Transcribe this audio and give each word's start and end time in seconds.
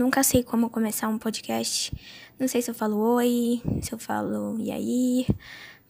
nunca 0.00 0.22
sei 0.22 0.42
como 0.42 0.70
começar 0.70 1.08
um 1.08 1.18
podcast. 1.18 1.92
Não 2.38 2.48
sei 2.48 2.62
se 2.62 2.70
eu 2.70 2.74
falo 2.74 2.96
oi, 3.16 3.60
se 3.82 3.92
eu 3.92 3.98
falo 3.98 4.56
e 4.58 4.72
aí. 4.72 5.26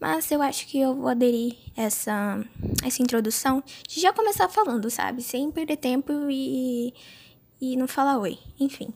Mas 0.00 0.30
eu 0.32 0.42
acho 0.42 0.66
que 0.66 0.80
eu 0.80 0.96
vou 0.96 1.08
aderir 1.08 1.56
essa, 1.76 2.44
essa 2.84 3.02
introdução 3.02 3.62
de 3.86 4.00
já 4.00 4.12
começar 4.12 4.48
falando, 4.48 4.90
sabe? 4.90 5.22
Sem 5.22 5.50
perder 5.52 5.76
tempo 5.76 6.12
e, 6.28 6.92
e 7.60 7.76
não 7.76 7.86
falar 7.86 8.18
oi. 8.18 8.36
Enfim. 8.58 8.92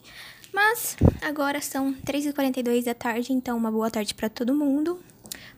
Mas 0.53 0.97
agora 1.23 1.61
são 1.61 1.95
3h42 1.95 2.85
da 2.85 2.95
tarde, 2.95 3.33
então 3.33 3.57
uma 3.57 3.71
boa 3.71 3.91
tarde 3.91 4.15
para 4.15 4.29
todo 4.29 4.55
mundo. 4.55 5.01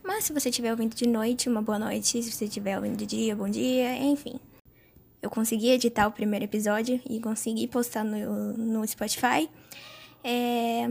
Mas 0.03 0.25
se 0.25 0.33
você 0.33 0.49
estiver 0.49 0.71
ouvindo 0.71 0.95
de 0.95 1.07
noite, 1.07 1.49
uma 1.49 1.61
boa 1.61 1.79
noite. 1.79 2.21
Se 2.21 2.31
você 2.31 2.45
estiver 2.45 2.77
ouvindo 2.77 2.97
de 2.97 3.05
dia, 3.05 3.35
bom 3.35 3.49
dia, 3.49 3.95
enfim. 3.97 4.39
Eu 5.21 5.29
consegui 5.29 5.69
editar 5.69 6.07
o 6.07 6.11
primeiro 6.11 6.45
episódio 6.45 7.01
e 7.09 7.19
consegui 7.19 7.67
postar 7.67 8.03
no, 8.03 8.53
no 8.53 8.87
Spotify. 8.87 9.49
É, 10.23 10.89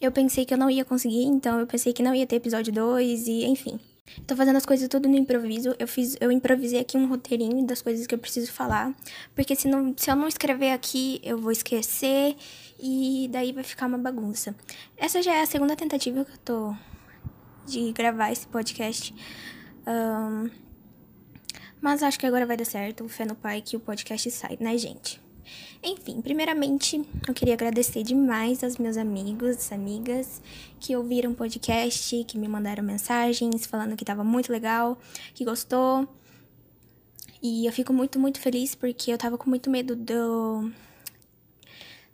eu 0.00 0.12
pensei 0.12 0.44
que 0.44 0.54
eu 0.54 0.58
não 0.58 0.70
ia 0.70 0.84
conseguir, 0.84 1.24
então 1.24 1.60
eu 1.60 1.66
pensei 1.66 1.92
que 1.92 2.02
não 2.02 2.14
ia 2.14 2.26
ter 2.26 2.36
episódio 2.36 2.72
2 2.72 3.26
e 3.28 3.44
enfim. 3.44 3.78
Tô 4.26 4.36
fazendo 4.36 4.56
as 4.56 4.64
coisas 4.64 4.88
tudo 4.88 5.08
no 5.08 5.16
improviso. 5.16 5.74
Eu 5.78 5.88
fiz, 5.88 6.16
eu 6.20 6.30
improvisei 6.30 6.80
aqui 6.80 6.96
um 6.96 7.08
roteirinho 7.08 7.66
das 7.66 7.82
coisas 7.82 8.06
que 8.06 8.14
eu 8.14 8.18
preciso 8.18 8.52
falar, 8.52 8.94
porque 9.34 9.56
se 9.56 9.68
não, 9.68 9.92
se 9.96 10.10
eu 10.10 10.16
não 10.16 10.28
escrever 10.28 10.70
aqui, 10.70 11.20
eu 11.24 11.38
vou 11.38 11.50
esquecer 11.50 12.36
e 12.78 13.28
daí 13.32 13.52
vai 13.52 13.64
ficar 13.64 13.86
uma 13.86 13.98
bagunça. 13.98 14.54
Essa 14.96 15.22
já 15.22 15.34
é 15.34 15.42
a 15.42 15.46
segunda 15.46 15.74
tentativa 15.74 16.24
que 16.24 16.32
eu 16.32 16.38
tô 16.38 16.74
de 17.66 17.92
gravar 17.92 18.30
esse 18.30 18.46
podcast. 18.46 19.14
Um, 19.86 20.65
mas 21.80 22.02
acho 22.02 22.18
que 22.18 22.26
agora 22.26 22.46
vai 22.46 22.56
dar 22.56 22.64
certo. 22.64 23.08
Fé 23.08 23.24
no 23.24 23.34
pai 23.34 23.60
que 23.60 23.76
o 23.76 23.80
podcast 23.80 24.30
sai, 24.30 24.56
né, 24.60 24.76
gente? 24.76 25.20
Enfim, 25.82 26.20
primeiramente, 26.20 27.00
eu 27.28 27.34
queria 27.34 27.54
agradecer 27.54 28.02
demais 28.02 28.64
aos 28.64 28.76
meus 28.76 28.96
amigos, 28.96 29.70
amigas 29.70 30.40
que 30.80 30.96
ouviram 30.96 31.30
o 31.30 31.34
podcast, 31.34 32.24
que 32.24 32.38
me 32.38 32.48
mandaram 32.48 32.82
mensagens 32.82 33.66
falando 33.66 33.96
que 33.96 34.02
estava 34.02 34.24
muito 34.24 34.50
legal, 34.50 34.98
que 35.34 35.44
gostou. 35.44 36.08
E 37.42 37.66
eu 37.66 37.72
fico 37.72 37.92
muito, 37.92 38.18
muito 38.18 38.40
feliz 38.40 38.74
porque 38.74 39.12
eu 39.12 39.18
tava 39.18 39.38
com 39.38 39.48
muito 39.48 39.70
medo 39.70 39.94
do 39.94 40.70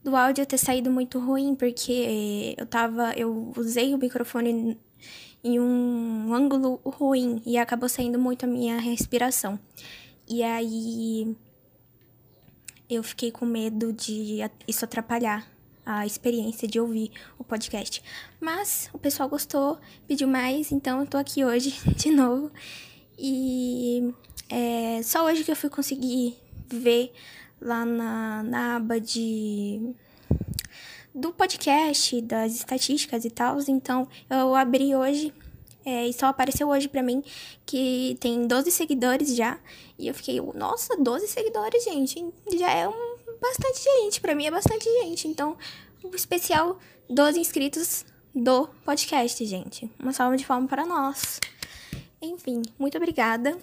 do 0.04 0.16
áudio 0.16 0.44
ter 0.44 0.58
saído 0.58 0.90
muito 0.90 1.18
ruim, 1.18 1.54
porque 1.54 2.54
eu 2.58 2.66
tava 2.66 3.14
eu 3.16 3.52
usei 3.56 3.94
o 3.94 3.98
microfone 3.98 4.76
em 5.42 5.58
um 5.58 6.32
ângulo 6.34 6.80
ruim 6.84 7.42
e 7.44 7.58
acabou 7.58 7.88
saindo 7.88 8.18
muito 8.18 8.44
a 8.44 8.48
minha 8.48 8.78
respiração. 8.78 9.58
E 10.28 10.42
aí 10.42 11.36
eu 12.88 13.02
fiquei 13.02 13.30
com 13.30 13.44
medo 13.44 13.92
de 13.92 14.38
isso 14.66 14.84
atrapalhar 14.84 15.46
a 15.84 16.06
experiência 16.06 16.68
de 16.68 16.78
ouvir 16.78 17.10
o 17.38 17.44
podcast. 17.44 18.02
Mas 18.40 18.88
o 18.92 18.98
pessoal 18.98 19.28
gostou, 19.28 19.78
pediu 20.06 20.28
mais, 20.28 20.70
então 20.70 21.00
eu 21.00 21.06
tô 21.06 21.18
aqui 21.18 21.44
hoje 21.44 21.74
de 21.96 22.10
novo. 22.10 22.50
E 23.18 24.12
é 24.48 25.02
só 25.02 25.24
hoje 25.24 25.44
que 25.44 25.50
eu 25.50 25.56
fui 25.56 25.70
conseguir 25.70 26.36
ver 26.68 27.12
lá 27.60 27.84
na, 27.84 28.42
na 28.42 28.76
aba 28.76 29.00
de 29.00 29.94
do 31.14 31.32
podcast, 31.32 32.20
das 32.22 32.54
estatísticas 32.54 33.24
e 33.24 33.30
tal. 33.30 33.58
Então 33.68 34.08
eu 34.30 34.54
abri 34.54 34.94
hoje 34.94 35.32
é, 35.84 36.06
e 36.06 36.12
só 36.12 36.26
apareceu 36.26 36.68
hoje 36.68 36.88
pra 36.88 37.02
mim 37.02 37.22
que 37.66 38.16
tem 38.20 38.46
12 38.46 38.70
seguidores 38.70 39.34
já. 39.34 39.58
E 39.98 40.08
eu 40.08 40.14
fiquei, 40.14 40.40
nossa, 40.54 40.96
12 40.96 41.26
seguidores, 41.28 41.84
gente. 41.84 42.24
Já 42.56 42.70
é 42.70 42.88
um, 42.88 43.16
bastante 43.40 43.82
gente. 43.82 44.20
Pra 44.20 44.34
mim 44.34 44.46
é 44.46 44.50
bastante 44.50 44.84
gente. 44.84 45.26
Então, 45.26 45.56
o 46.02 46.14
especial 46.14 46.78
12 47.10 47.40
inscritos 47.40 48.04
do 48.34 48.68
podcast, 48.84 49.44
gente. 49.44 49.90
Uma 49.98 50.12
salva 50.12 50.36
de 50.36 50.46
palmas 50.46 50.70
para 50.70 50.86
nós. 50.86 51.40
Enfim, 52.20 52.62
muito 52.78 52.96
obrigada 52.96 53.58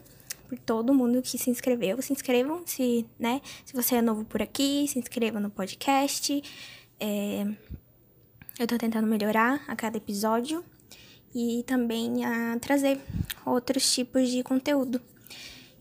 por 0.49 0.59
todo 0.59 0.93
mundo 0.93 1.21
que 1.21 1.37
se 1.37 1.49
inscreveu. 1.49 2.01
Se 2.01 2.11
inscrevam, 2.11 2.63
se, 2.65 3.05
né? 3.17 3.41
Se 3.63 3.73
você 3.73 3.95
é 3.95 4.01
novo 4.01 4.25
por 4.25 4.41
aqui, 4.41 4.85
se 4.89 4.99
inscreva 4.99 5.39
no 5.39 5.49
podcast. 5.49 6.43
É, 6.99 7.45
eu 8.59 8.67
tô 8.67 8.77
tentando 8.77 9.07
melhorar 9.07 9.63
a 9.67 9.75
cada 9.75 9.97
episódio 9.97 10.63
e 11.33 11.63
também 11.65 12.25
a 12.25 12.57
trazer 12.59 12.99
outros 13.45 13.93
tipos 13.93 14.29
de 14.29 14.43
conteúdo. 14.43 15.01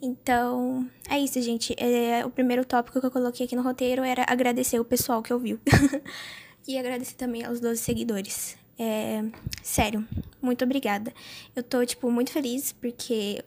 Então, 0.01 0.89
é 1.09 1.19
isso, 1.19 1.41
gente. 1.43 1.75
É, 1.77 2.25
o 2.25 2.31
primeiro 2.31 2.65
tópico 2.65 3.01
que 3.01 3.07
eu 3.07 3.11
coloquei 3.11 3.47
aqui 3.47 3.57
no 3.57 3.63
roteiro 3.63 4.03
era 4.03 4.25
agradecer 4.29 4.79
o 4.79 4.85
pessoal 4.85 5.23
que 5.23 5.33
ouviu. 5.33 5.59
e 6.67 6.79
agradecer 6.79 7.17
também 7.17 7.45
aos 7.45 7.61
12 7.61 7.81
seguidores. 7.81 8.57
É, 8.79 9.25
sério, 9.63 10.07
muito 10.41 10.65
obrigada. 10.65 11.13
Eu 11.57 11.65
tô, 11.65 11.85
tipo, 11.85 12.11
muito 12.11 12.31
feliz 12.31 12.73
porque 12.73 13.45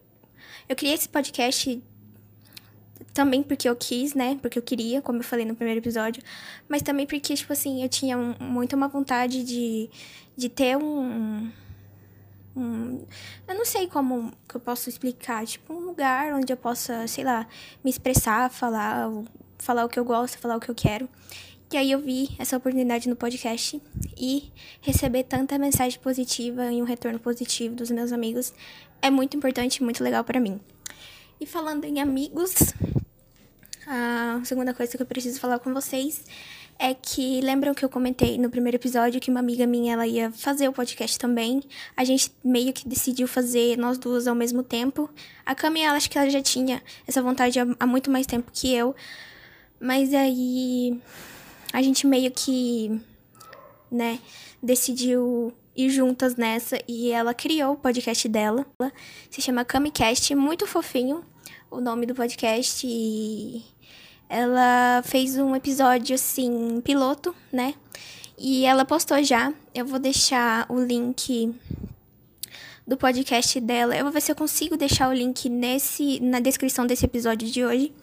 eu 0.68 0.76
criei 0.76 0.94
esse 0.94 1.08
podcast 1.08 1.82
também 3.14 3.44
porque 3.44 3.68
eu 3.68 3.76
quis, 3.76 4.14
né? 4.14 4.38
Porque 4.42 4.58
eu 4.58 4.64
queria, 4.64 5.02
como 5.02 5.20
eu 5.20 5.24
falei 5.24 5.46
no 5.46 5.56
primeiro 5.56 5.80
episódio. 5.80 6.24
Mas 6.68 6.82
também 6.82 7.06
porque, 7.06 7.34
tipo 7.34 7.52
assim, 7.54 7.84
eu 7.84 7.90
tinha 7.90 8.18
muito 8.18 8.76
uma 8.76 8.88
vontade 8.88 9.44
de, 9.44 9.90
de 10.36 10.50
ter 10.50 10.78
um 10.78 11.52
um, 12.56 13.06
eu 13.48 13.56
não 13.56 13.66
sei 13.66 13.88
como 13.88 14.32
que 14.48 14.56
eu 14.56 14.62
posso 14.62 14.90
explicar, 14.90 15.46
tipo 15.46 15.74
um 15.74 15.80
lugar 15.80 16.34
onde 16.34 16.52
eu 16.52 16.58
possa, 16.58 17.08
sei 17.08 17.24
lá, 17.24 17.48
me 17.84 17.90
expressar, 17.90 18.50
falar, 18.50 19.10
falar 19.58 19.86
o 19.86 19.90
que 19.90 20.00
eu 20.00 20.06
gosto, 20.06 20.38
falar 20.38 20.58
o 20.58 20.60
que 20.60 20.70
eu 20.70 20.76
quero. 20.76 21.08
E 21.72 21.78
aí 21.78 21.92
eu 21.92 22.00
vi 22.00 22.36
essa 22.38 22.58
oportunidade 22.58 23.08
no 23.08 23.16
podcast 23.16 23.82
e 24.18 24.52
receber 24.82 25.24
tanta 25.24 25.58
mensagem 25.58 25.98
positiva 26.00 26.70
e 26.72 26.82
um 26.82 26.86
retorno 26.86 27.18
positivo 27.18 27.76
dos 27.76 27.90
meus 27.90 28.12
amigos 28.12 28.54
é 29.02 29.10
muito 29.10 29.38
importante 29.38 29.78
e 29.78 29.84
muito 29.84 30.04
legal 30.04 30.24
para 30.24 30.40
mim. 30.40 30.60
E 31.40 31.46
falando 31.46 31.86
em 31.86 32.02
amigos, 32.02 32.74
a 33.88 34.42
segunda 34.44 34.74
coisa 34.74 34.96
que 34.96 35.02
eu 35.02 35.06
preciso 35.06 35.40
falar 35.40 35.60
com 35.60 35.74
vocês 35.74 36.24
é 36.78 36.96
que 36.96 37.40
lembram 37.42 37.76
que 37.76 37.86
eu 37.86 37.90
comentei 37.90 38.40
no 38.40 38.50
primeiro 38.50 38.76
episódio 38.76 39.22
que 39.22 39.30
uma 39.30 39.40
amiga 39.40 39.68
minha 39.68 39.94
ela 39.94 40.08
ia 40.08 40.32
fazer 40.32 40.68
o 40.68 40.74
podcast 40.74 41.18
também. 41.20 41.62
A 41.96 42.04
gente 42.04 42.32
meio 42.44 42.74
que 42.74 42.88
decidiu 42.88 43.28
fazer 43.28 43.78
nós 43.78 44.00
duas 44.00 44.26
ao 44.26 44.34
mesmo 44.34 44.64
tempo. 44.64 45.08
A 45.46 45.54
Cami, 45.54 45.82
ela 45.82 45.96
acho 45.96 46.10
que 46.10 46.18
ela 46.18 46.30
já 46.30 46.42
tinha 46.42 46.82
essa 47.08 47.22
vontade 47.22 47.60
há, 47.60 47.86
muito 47.86 48.10
mais 48.10 48.26
tempo 48.26 48.52
que 48.52 48.74
eu. 48.74 48.96
Mas 49.80 50.12
aí 50.12 51.00
a 51.72 51.84
gente 51.84 52.08
meio 52.08 52.32
que, 52.32 53.00
né, 53.92 54.20
decidiu 54.62 55.54
ir 55.76 55.90
juntas 55.90 56.36
nessa 56.36 56.82
e 56.88 57.12
ela 57.12 57.34
criou 57.34 57.74
o 57.74 57.78
podcast 57.78 58.28
dela. 58.28 58.66
Se 59.30 59.40
chama 59.40 59.64
CamiCast, 59.64 60.34
muito 60.34 60.66
fofinho 60.66 61.24
o 61.72 61.80
nome 61.80 62.06
do 62.06 62.14
podcast 62.14 62.86
e 62.86 63.64
ela 64.30 65.02
fez 65.04 65.38
um 65.38 65.56
episódio 65.56 66.14
assim, 66.16 66.82
piloto, 66.82 67.34
né? 67.52 67.74
E 68.38 68.66
ela 68.66 68.84
postou 68.84 69.24
já. 69.24 69.54
Eu 69.74 69.86
vou 69.86 69.98
deixar 69.98 70.66
o 70.70 70.80
link 70.80 71.56
do 72.86 72.98
podcast 72.98 73.60
dela. 73.62 73.96
Eu 73.96 74.04
vou 74.04 74.12
ver 74.12 74.22
se 74.22 74.32
eu 74.32 74.36
consigo 74.36 74.76
deixar 74.76 75.10
o 75.10 75.14
link 75.14 75.48
nesse 75.48 76.20
na 76.20 76.42
descrição 76.42 76.86
desse 76.86 77.06
episódio 77.06 77.50
de 77.50 77.64
hoje. 77.64 77.94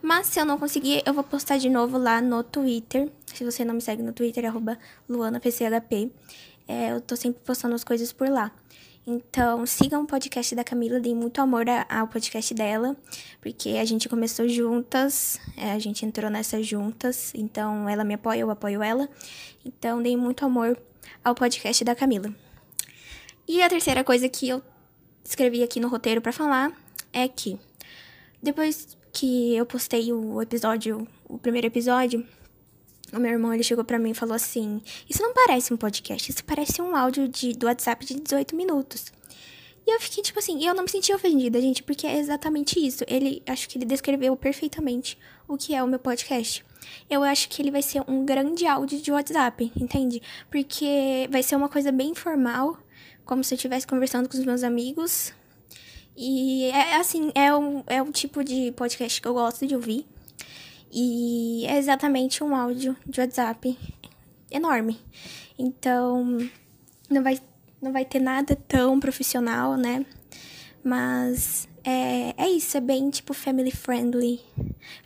Mas 0.00 0.28
se 0.28 0.40
eu 0.40 0.46
não 0.46 0.58
conseguir, 0.58 1.02
eu 1.04 1.12
vou 1.12 1.22
postar 1.22 1.58
de 1.58 1.68
novo 1.68 1.98
lá 1.98 2.22
no 2.22 2.42
Twitter. 2.42 3.10
Se 3.26 3.44
você 3.44 3.64
não 3.66 3.74
me 3.74 3.82
segue 3.82 4.02
no 4.02 4.14
Twitter, 4.14 4.46
é 4.46 4.52
LuanaPCHP. 5.08 6.10
É, 6.66 6.92
eu 6.92 7.00
tô 7.02 7.16
sempre 7.16 7.42
postando 7.44 7.74
as 7.74 7.84
coisas 7.84 8.12
por 8.12 8.30
lá. 8.30 8.50
Então, 9.06 9.64
sigam 9.64 10.02
o 10.02 10.06
podcast 10.06 10.54
da 10.54 10.62
Camila, 10.62 11.00
deem 11.00 11.14
muito 11.14 11.40
amor 11.40 11.64
ao 11.88 12.06
podcast 12.06 12.52
dela, 12.52 12.96
porque 13.40 13.70
a 13.70 13.84
gente 13.84 14.08
começou 14.08 14.46
juntas, 14.46 15.40
é, 15.56 15.72
a 15.72 15.78
gente 15.78 16.04
entrou 16.04 16.30
nessas 16.30 16.66
juntas, 16.66 17.32
então 17.34 17.88
ela 17.88 18.04
me 18.04 18.14
apoia, 18.14 18.40
eu 18.40 18.50
apoio 18.50 18.82
ela. 18.82 19.08
Então, 19.64 20.02
deem 20.02 20.16
muito 20.16 20.44
amor 20.44 20.78
ao 21.24 21.34
podcast 21.34 21.82
da 21.82 21.94
Camila. 21.94 22.32
E 23.48 23.62
a 23.62 23.68
terceira 23.68 24.04
coisa 24.04 24.28
que 24.28 24.48
eu 24.48 24.62
escrevi 25.24 25.62
aqui 25.62 25.80
no 25.80 25.88
roteiro 25.88 26.20
para 26.20 26.32
falar 26.32 26.72
é 27.12 27.26
que 27.26 27.58
depois 28.42 28.96
que 29.12 29.56
eu 29.56 29.66
postei 29.66 30.12
o 30.12 30.40
episódio, 30.40 31.06
o 31.28 31.38
primeiro 31.38 31.66
episódio, 31.66 32.24
o 33.12 33.18
meu 33.18 33.30
irmão, 33.30 33.52
ele 33.52 33.62
chegou 33.62 33.84
para 33.84 33.98
mim 33.98 34.10
e 34.10 34.14
falou 34.14 34.34
assim: 34.34 34.80
Isso 35.08 35.22
não 35.22 35.32
parece 35.32 35.72
um 35.72 35.76
podcast, 35.76 36.30
isso 36.30 36.44
parece 36.44 36.80
um 36.80 36.94
áudio 36.94 37.28
de, 37.28 37.52
do 37.52 37.66
WhatsApp 37.66 38.04
de 38.04 38.14
18 38.14 38.54
minutos. 38.54 39.12
E 39.86 39.92
eu 39.92 40.00
fiquei 40.00 40.22
tipo 40.22 40.38
assim, 40.38 40.64
eu 40.64 40.74
não 40.74 40.84
me 40.84 40.90
senti 40.90 41.12
ofendida, 41.12 41.60
gente, 41.60 41.82
porque 41.82 42.06
é 42.06 42.18
exatamente 42.18 42.78
isso. 42.78 43.02
Ele, 43.08 43.42
acho 43.46 43.68
que 43.68 43.78
ele 43.78 43.84
descreveu 43.84 44.36
perfeitamente 44.36 45.18
o 45.48 45.56
que 45.56 45.74
é 45.74 45.82
o 45.82 45.86
meu 45.86 45.98
podcast. 45.98 46.64
Eu 47.08 47.22
acho 47.22 47.48
que 47.48 47.60
ele 47.60 47.70
vai 47.70 47.82
ser 47.82 48.02
um 48.06 48.24
grande 48.24 48.66
áudio 48.66 49.00
de 49.00 49.10
WhatsApp, 49.10 49.72
entende? 49.76 50.22
Porque 50.50 51.28
vai 51.30 51.42
ser 51.42 51.56
uma 51.56 51.68
coisa 51.68 51.90
bem 51.90 52.10
informal, 52.10 52.78
como 53.24 53.42
se 53.42 53.54
eu 53.54 53.56
estivesse 53.56 53.86
conversando 53.86 54.28
com 54.28 54.36
os 54.36 54.44
meus 54.44 54.62
amigos. 54.62 55.32
E 56.16 56.66
é 56.66 56.96
assim, 56.96 57.32
é 57.34 57.54
um, 57.54 57.82
é 57.86 58.02
um 58.02 58.10
tipo 58.10 58.44
de 58.44 58.72
podcast 58.72 59.20
que 59.20 59.26
eu 59.26 59.34
gosto 59.34 59.66
de 59.66 59.74
ouvir. 59.74 60.06
E 60.90 61.64
é 61.66 61.78
exatamente 61.78 62.42
um 62.42 62.54
áudio 62.54 62.96
de 63.06 63.20
WhatsApp 63.20 63.78
enorme. 64.50 64.98
Então, 65.58 66.38
não 67.08 67.22
vai, 67.22 67.38
não 67.80 67.92
vai 67.92 68.04
ter 68.04 68.20
nada 68.20 68.56
tão 68.56 68.98
profissional, 68.98 69.76
né? 69.76 70.04
Mas 70.82 71.68
é, 71.84 72.34
é 72.36 72.48
isso, 72.48 72.76
é 72.76 72.80
bem 72.80 73.08
tipo 73.10 73.32
family 73.32 73.70
friendly. 73.70 74.40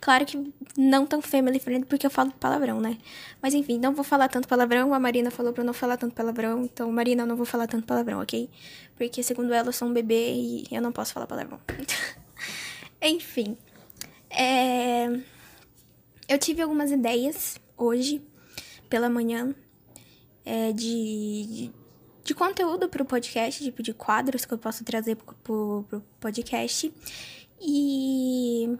Claro 0.01 0.25
que 0.25 0.53
não 0.77 1.05
tão 1.05 1.21
family 1.21 1.59
friendly 1.59 1.85
porque 1.85 2.05
eu 2.05 2.09
falo 2.09 2.31
palavrão, 2.31 2.81
né? 2.81 2.97
Mas 3.41 3.53
enfim, 3.53 3.77
não 3.77 3.93
vou 3.93 4.03
falar 4.03 4.27
tanto 4.27 4.47
palavrão. 4.47 4.93
A 4.93 4.99
Marina 4.99 5.31
falou 5.31 5.53
pra 5.53 5.61
eu 5.61 5.65
não 5.65 5.73
falar 5.73 5.97
tanto 5.97 6.13
palavrão. 6.15 6.63
Então, 6.63 6.91
Marina, 6.91 7.23
eu 7.23 7.27
não 7.27 7.35
vou 7.35 7.45
falar 7.45 7.67
tanto 7.67 7.85
palavrão, 7.85 8.21
ok? 8.21 8.49
Porque 8.97 9.23
segundo 9.23 9.53
ela, 9.53 9.69
eu 9.69 9.73
sou 9.73 9.87
um 9.87 9.93
bebê 9.93 10.33
e 10.33 10.67
eu 10.71 10.81
não 10.81 10.91
posso 10.91 11.13
falar 11.13 11.27
palavrão. 11.27 11.59
enfim. 13.01 13.57
É... 14.29 15.07
Eu 16.27 16.37
tive 16.39 16.61
algumas 16.61 16.91
ideias 16.91 17.59
hoje, 17.77 18.21
pela 18.89 19.09
manhã, 19.09 19.53
é, 20.43 20.71
de, 20.71 21.45
de 21.45 21.73
de 22.25 22.33
conteúdo 22.33 22.89
para 22.89 23.03
o 23.03 23.05
podcast, 23.05 23.63
tipo 23.63 23.83
de 23.83 23.93
quadros 23.93 24.45
que 24.45 24.53
eu 24.53 24.57
posso 24.57 24.83
trazer 24.83 25.15
para 25.15 25.53
o 25.53 25.85
podcast. 26.19 26.91
E 27.61 28.77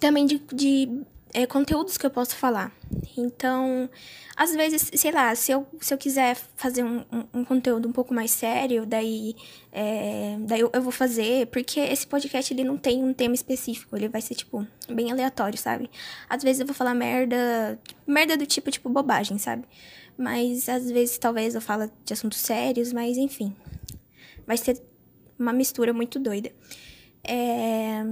também 0.00 0.24
de, 0.24 0.38
de 0.52 1.02
é, 1.34 1.46
conteúdos 1.46 1.98
que 1.98 2.06
eu 2.06 2.10
posso 2.10 2.36
falar. 2.36 2.72
Então, 3.18 3.90
às 4.36 4.54
vezes, 4.54 4.88
sei 4.94 5.10
lá, 5.10 5.34
se 5.34 5.50
eu, 5.50 5.66
se 5.80 5.92
eu 5.92 5.98
quiser 5.98 6.36
fazer 6.56 6.84
um, 6.84 7.04
um, 7.34 7.44
conteúdo 7.44 7.88
um 7.88 7.92
pouco 7.92 8.14
mais 8.14 8.30
sério, 8.30 8.86
daí, 8.86 9.34
é, 9.72 10.36
daí 10.40 10.60
eu, 10.60 10.70
eu, 10.72 10.80
vou 10.80 10.92
fazer, 10.92 11.48
porque 11.48 11.80
esse 11.80 12.06
podcast 12.06 12.54
ele 12.54 12.62
não 12.62 12.76
tem 12.76 13.02
um 13.02 13.12
tema 13.12 13.34
específico, 13.34 13.96
ele 13.96 14.08
vai 14.08 14.20
ser, 14.20 14.36
tipo, 14.36 14.64
bem 14.88 15.10
aleatório, 15.10 15.58
sabe? 15.58 15.90
Às 16.28 16.42
vezes 16.44 16.60
eu 16.60 16.66
vou 16.66 16.74
falar 16.74 16.94
merda, 16.94 17.78
merda 18.06 18.36
do 18.36 18.46
tipo, 18.46 18.70
tipo, 18.70 18.88
bobagem, 18.88 19.36
sabe? 19.36 19.64
Mas 20.16 20.68
às 20.68 20.88
vezes 20.88 21.18
talvez 21.18 21.56
eu 21.56 21.60
fale 21.60 21.90
de 22.04 22.12
assuntos 22.12 22.38
sérios, 22.38 22.92
mas 22.92 23.16
enfim. 23.16 23.54
Vai 24.46 24.56
ser 24.56 24.80
uma 25.36 25.52
mistura 25.52 25.92
muito 25.92 26.20
doida. 26.20 26.52
É... 27.24 28.04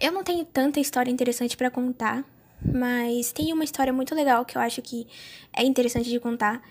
Eu 0.00 0.12
não 0.12 0.24
tenho 0.24 0.44
tanta 0.46 0.80
história 0.80 1.10
interessante 1.10 1.56
para 1.56 1.70
contar, 1.70 2.24
mas 2.64 3.32
tem 3.32 3.52
uma 3.52 3.64
história 3.64 3.92
muito 3.92 4.14
legal 4.14 4.44
que 4.46 4.56
eu 4.56 4.62
acho 4.62 4.80
que 4.80 5.06
é 5.52 5.62
interessante 5.62 6.08
de 6.08 6.18
contar 6.18 6.62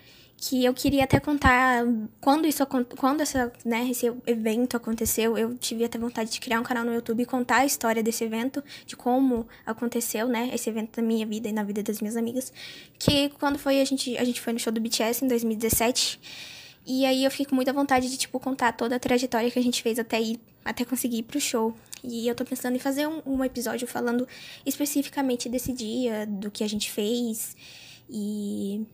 que 0.41 0.63
eu 0.63 0.73
queria 0.73 1.03
até 1.03 1.19
contar 1.19 1.83
quando 2.21 2.47
isso 2.47 2.65
quando 2.97 3.21
essa, 3.21 3.51
né, 3.65 3.89
esse 3.89 4.11
evento 4.25 4.77
aconteceu, 4.77 5.37
eu 5.37 5.55
tive 5.57 5.83
até 5.83 5.99
vontade 5.99 6.31
de 6.31 6.39
criar 6.39 6.59
um 6.59 6.63
canal 6.63 6.85
no 6.85 6.93
YouTube 6.93 7.21
e 7.21 7.25
contar 7.25 7.57
a 7.57 7.65
história 7.65 8.01
desse 8.01 8.23
evento, 8.23 8.63
de 8.85 8.95
como 8.95 9.45
aconteceu, 9.65 10.27
né, 10.27 10.49
esse 10.53 10.69
evento 10.69 11.01
na 11.01 11.07
minha 11.07 11.25
vida 11.25 11.49
e 11.49 11.51
na 11.51 11.63
vida 11.63 11.83
das 11.83 11.99
minhas 11.99 12.15
amigas, 12.15 12.53
que 12.97 13.29
quando 13.37 13.59
foi 13.59 13.81
a 13.81 13.85
gente 13.85 14.17
a 14.17 14.23
gente 14.23 14.39
foi 14.39 14.53
no 14.53 14.59
show 14.59 14.71
do 14.71 14.79
BTS 14.79 15.25
em 15.25 15.27
2017. 15.27 16.19
E 16.87 17.05
aí 17.05 17.23
eu 17.23 17.29
fiquei 17.29 17.45
com 17.45 17.55
muita 17.55 17.73
vontade 17.73 18.09
de 18.09 18.17
tipo 18.17 18.39
contar 18.39 18.71
toda 18.71 18.95
a 18.95 18.99
trajetória 18.99 19.51
que 19.51 19.59
a 19.59 19.63
gente 19.63 19.83
fez 19.83 19.99
até 19.99 20.21
ir 20.21 20.39
até 20.63 20.85
conseguir 20.85 21.17
ir 21.17 21.23
pro 21.23 21.39
show. 21.39 21.75
E 22.03 22.27
eu 22.27 22.35
tô 22.35 22.45
pensando 22.45 22.75
em 22.75 22.79
fazer 22.79 23.07
um, 23.07 23.21
um 23.25 23.43
episódio 23.43 23.87
falando 23.87 24.27
especificamente 24.65 25.49
desse 25.49 25.73
dia, 25.73 26.25
do 26.25 26.49
que 26.49 26.63
a 26.63 26.69
gente 26.69 26.91
fez 26.91 27.55
e 28.09 28.85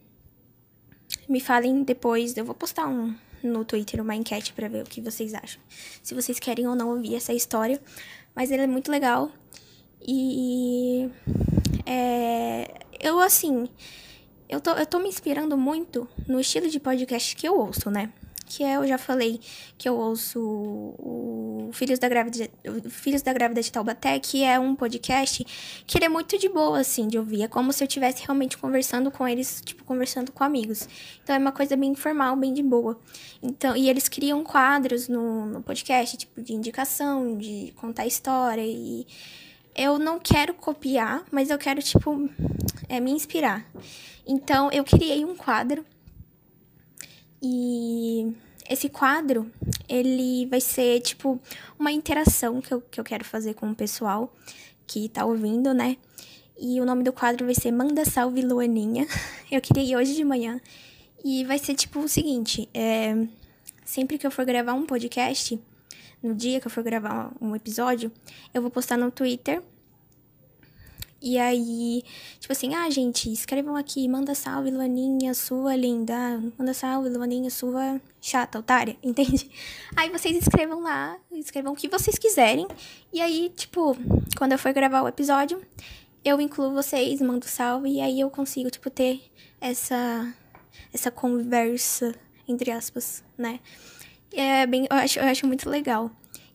me 1.29 1.39
falem 1.39 1.83
depois, 1.83 2.35
eu 2.35 2.45
vou 2.45 2.55
postar 2.55 2.87
um 2.87 3.15
no 3.43 3.63
Twitter 3.63 4.01
uma 4.01 4.15
enquete 4.15 4.53
para 4.53 4.67
ver 4.67 4.83
o 4.83 4.89
que 4.89 4.99
vocês 4.99 5.33
acham. 5.33 5.61
Se 6.01 6.13
vocês 6.13 6.39
querem 6.39 6.67
ou 6.67 6.75
não 6.75 6.89
ouvir 6.89 7.15
essa 7.15 7.33
história. 7.33 7.81
Mas 8.35 8.51
ele 8.51 8.63
é 8.63 8.67
muito 8.67 8.91
legal. 8.91 9.31
E. 10.01 11.09
É, 11.85 12.73
eu, 12.99 13.19
assim. 13.19 13.69
Eu 14.47 14.61
tô, 14.61 14.71
eu 14.71 14.85
tô 14.85 14.99
me 14.99 15.09
inspirando 15.09 15.57
muito 15.57 16.07
no 16.27 16.39
estilo 16.39 16.69
de 16.69 16.79
podcast 16.79 17.35
que 17.35 17.47
eu 17.47 17.57
ouço, 17.57 17.89
né? 17.89 18.11
Que 18.45 18.63
é, 18.63 18.77
eu 18.77 18.87
já 18.87 18.97
falei 18.97 19.39
que 19.77 19.87
eu 19.87 19.95
ouço 19.95 20.39
o 20.39 21.69
Filhos 21.73 21.99
da 21.99 22.07
Grávida, 22.07 22.49
Filhos 22.89 23.21
da 23.21 23.33
Grávida 23.33 23.61
de 23.61 23.71
Taubaté, 23.71 24.19
que 24.19 24.43
é 24.43 24.59
um 24.59 24.75
podcast 24.75 25.43
que 25.85 25.97
ele 25.97 26.05
é 26.05 26.09
muito 26.09 26.37
de 26.37 26.47
boa, 26.47 26.79
assim, 26.79 27.07
de 27.07 27.17
ouvir. 27.17 27.43
É 27.43 27.47
como 27.47 27.73
se 27.73 27.83
eu 27.83 27.87
estivesse 27.87 28.23
realmente 28.23 28.57
conversando 28.57 29.09
com 29.11 29.27
eles, 29.27 29.61
tipo, 29.65 29.83
conversando 29.83 30.31
com 30.31 30.43
amigos. 30.43 30.87
Então 31.23 31.35
é 31.35 31.39
uma 31.39 31.51
coisa 31.51 31.75
bem 31.75 31.91
informal, 31.91 32.35
bem 32.35 32.53
de 32.53 32.63
boa. 32.63 32.99
Então, 33.41 33.75
e 33.75 33.89
eles 33.89 34.07
criam 34.07 34.43
quadros 34.43 35.07
no, 35.07 35.45
no 35.45 35.61
podcast, 35.63 36.17
tipo, 36.17 36.41
de 36.41 36.53
indicação, 36.53 37.37
de 37.37 37.73
contar 37.75 38.05
história 38.05 38.63
e 38.63 39.05
eu 39.75 39.99
não 39.99 40.17
quero 40.17 40.53
copiar, 40.53 41.23
mas 41.29 41.49
eu 41.49 41.57
quero, 41.57 41.81
tipo, 41.81 42.29
é, 42.87 42.99
me 43.01 43.11
inspirar. 43.11 43.65
Então, 44.25 44.71
eu 44.71 44.83
criei 44.83 45.25
um 45.25 45.35
quadro 45.35 45.85
e 47.47 48.33
esse 48.67 48.89
quadro, 48.89 49.51
ele 49.87 50.47
vai 50.47 50.59
ser, 50.59 50.99
tipo, 51.01 51.39
uma 51.77 51.91
interação 51.91 52.59
que 52.59 52.73
eu, 52.73 52.81
que 52.81 52.99
eu 52.99 53.03
quero 53.03 53.23
fazer 53.23 53.53
com 53.53 53.69
o 53.69 53.75
pessoal 53.75 54.33
que 54.87 55.07
tá 55.09 55.23
ouvindo, 55.23 55.71
né? 55.71 55.97
E 56.59 56.81
o 56.81 56.85
nome 56.85 57.03
do 57.03 57.13
quadro 57.13 57.45
vai 57.45 57.53
ser 57.53 57.71
Manda 57.71 58.03
Salve 58.03 58.41
Luaninha. 58.41 59.05
Eu 59.51 59.61
queria 59.61 59.83
ir 59.83 59.95
hoje 59.95 60.15
de 60.15 60.23
manhã. 60.23 60.59
E 61.23 61.43
vai 61.43 61.59
ser, 61.59 61.75
tipo, 61.75 61.99
o 61.99 62.07
seguinte: 62.07 62.67
é, 62.73 63.27
sempre 63.83 64.17
que 64.17 64.25
eu 64.25 64.31
for 64.31 64.45
gravar 64.45 64.73
um 64.73 64.85
podcast, 64.85 65.59
no 66.23 66.33
dia 66.33 66.59
que 66.59 66.65
eu 66.65 66.71
for 66.71 66.83
gravar 66.83 67.31
um 67.39 67.55
episódio, 67.55 68.11
eu 68.53 68.61
vou 68.61 68.71
postar 68.71 68.97
no 68.97 69.11
Twitter 69.11 69.61
e 71.25 71.39
aí, 71.39 72.03
tipo 72.39 72.53
assim, 72.53 72.75
ah, 72.75 72.87
gente, 72.87 73.33
escrevam 73.33 73.75
aqui, 73.75 74.07
manda 74.07 74.35
salve, 74.35 74.69
Luaninha, 74.69 75.33
sua 75.33 75.75
linda. 75.75 76.39
Manda 76.55 76.71
salve, 76.71 77.09
Luaninha, 77.09 77.49
sua 77.49 77.99
chata, 78.21 78.59
otária, 78.59 78.95
entende? 79.01 79.49
Aí 79.95 80.11
vocês 80.11 80.37
escrevam 80.37 80.83
lá, 80.83 81.17
escrevam 81.31 81.73
o 81.73 81.75
que 81.75 81.87
vocês 81.87 82.19
quiserem. 82.19 82.67
E 83.11 83.19
aí, 83.19 83.51
tipo, 83.55 83.97
quando 84.37 84.51
eu 84.51 84.59
for 84.59 84.71
gravar 84.71 85.01
o 85.01 85.07
episódio, 85.07 85.59
eu 86.23 86.39
incluo 86.39 86.71
vocês, 86.75 87.19
mando 87.21 87.47
salve, 87.47 87.89
e 87.89 88.01
aí 88.01 88.19
eu 88.19 88.29
consigo, 88.29 88.69
tipo, 88.69 88.91
ter 88.91 89.19
essa, 89.59 90.31
essa 90.93 91.09
conversa, 91.09 92.13
entre 92.47 92.69
aspas, 92.69 93.23
né? 93.35 93.59
É 94.31 94.67
bem, 94.67 94.85
eu 94.87 94.95
acho, 94.97 95.17
eu 95.17 95.25
acho 95.25 95.47
muito 95.47 95.67
legal. 95.71 96.11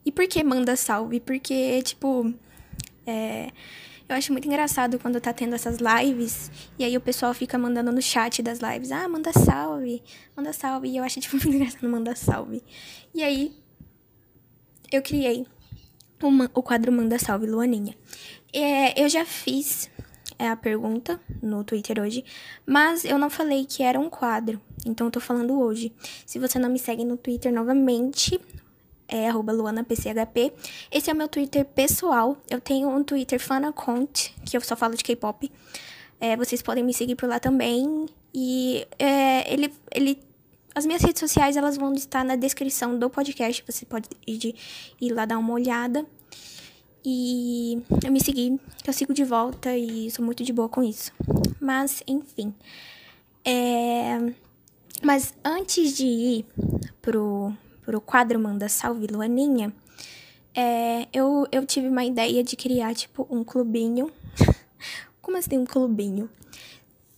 E 0.07 0.13
por 0.13 0.29
que 0.29 0.45
manda 0.45 0.77
salve? 0.77 1.19
Porque, 1.19 1.83
tipo, 1.83 2.33
é 3.05 3.51
eu 4.11 4.17
acho 4.17 4.33
muito 4.33 4.49
engraçado 4.49 4.99
quando 4.99 5.21
tá 5.21 5.33
tendo 5.33 5.55
essas 5.55 5.79
lives 5.79 6.51
e 6.77 6.85
aí 6.85 6.97
o 6.97 7.01
pessoal 7.01 7.33
fica 7.33 7.57
mandando 7.57 7.93
no 7.93 8.03
chat 8.03 8.43
das 8.43 8.59
lives: 8.59 8.91
ah, 8.91 9.09
manda 9.09 9.33
salve, 9.33 10.03
manda 10.37 10.53
salve. 10.53 10.89
E 10.89 10.97
eu 10.97 11.05
acho 11.05 11.21
tipo, 11.23 11.37
muito 11.37 11.49
engraçado 11.49 11.89
mandar 11.89 12.17
salve. 12.17 12.61
E 13.15 13.23
aí 13.23 13.57
eu 14.91 15.01
criei 15.01 15.47
uma, 16.21 16.51
o 16.53 16.61
quadro 16.61 16.91
Manda 16.91 17.21
Salve 17.21 17.47
Luaninha. 17.47 17.95
É, 18.53 19.01
eu 19.01 19.09
já 19.09 19.25
fiz 19.25 19.89
é, 20.37 20.49
a 20.49 20.57
pergunta 20.57 21.21
no 21.41 21.63
Twitter 21.63 22.01
hoje, 22.01 22.25
mas 22.67 23.05
eu 23.05 23.17
não 23.17 23.31
falei 23.31 23.65
que 23.65 23.85
era 23.85 23.99
um 24.01 24.11
quadro, 24.11 24.61
então 24.85 25.07
eu 25.07 25.11
tô 25.13 25.21
falando 25.21 25.57
hoje. 25.61 25.93
Se 26.27 26.41
você 26.41 26.59
não 26.59 26.69
me 26.69 26.81
segue 26.81 27.05
no 27.05 27.17
Twitter 27.17 27.53
novamente, 27.53 28.41
é 29.11 29.31
luanapchp. 29.33 30.53
Esse 30.91 31.11
é 31.11 31.13
o 31.13 31.17
meu 31.17 31.29
Twitter 31.29 31.65
pessoal. 31.65 32.37
Eu 32.49 32.61
tenho 32.61 32.89
um 32.89 33.03
Twitter 33.03 33.41
fanacount, 33.41 34.33
que 34.45 34.57
eu 34.57 34.61
só 34.61 34.77
falo 34.77 34.95
de 34.95 35.03
K-pop. 35.03 35.51
É, 36.21 36.37
vocês 36.37 36.63
podem 36.63 36.85
me 36.85 36.95
seguir 36.95 37.17
por 37.17 37.29
lá 37.29 37.41
também. 37.41 38.07
E 38.33 38.87
é, 38.99 39.53
ele, 39.53 39.73
ele, 39.93 40.23
as 40.75 40.87
minhas 40.87 41.03
redes 41.03 41.19
sociais 41.19 41.57
elas 41.57 41.77
vão 41.77 41.93
estar 41.95 42.25
na 42.25 42.37
descrição 42.37 42.97
do 42.97 43.11
podcast. 43.11 43.65
Você 43.67 43.85
pode 43.85 44.09
ir, 44.27 44.55
ir 45.01 45.13
lá 45.13 45.25
dar 45.25 45.39
uma 45.39 45.53
olhada. 45.53 46.07
E 47.05 47.83
eu 48.05 48.13
me 48.13 48.23
segui, 48.23 48.61
eu 48.87 48.93
sigo 48.93 49.13
de 49.15 49.25
volta 49.25 49.75
e 49.75 50.11
sou 50.11 50.25
muito 50.25 50.45
de 50.45 50.53
boa 50.53 50.69
com 50.69 50.83
isso. 50.83 51.13
Mas, 51.59 52.03
enfim. 52.07 52.55
É... 53.45 54.33
Mas 55.03 55.33
antes 55.43 55.97
de 55.97 56.05
ir 56.05 56.47
pro, 57.01 57.55
pro 57.91 58.01
quadro 58.01 58.39
Manda 58.39 58.69
Salve 58.69 59.09
Luaninha, 59.09 59.73
é, 60.55 61.09
eu, 61.13 61.45
eu 61.51 61.67
tive 61.67 61.89
uma 61.89 62.05
ideia 62.05 62.45
de 62.45 62.55
criar, 62.55 62.95
tipo, 62.95 63.27
um 63.29 63.43
clubinho. 63.43 64.13
Como 65.21 65.37
assim 65.37 65.59
um 65.59 65.67
clubinho? 65.67 66.31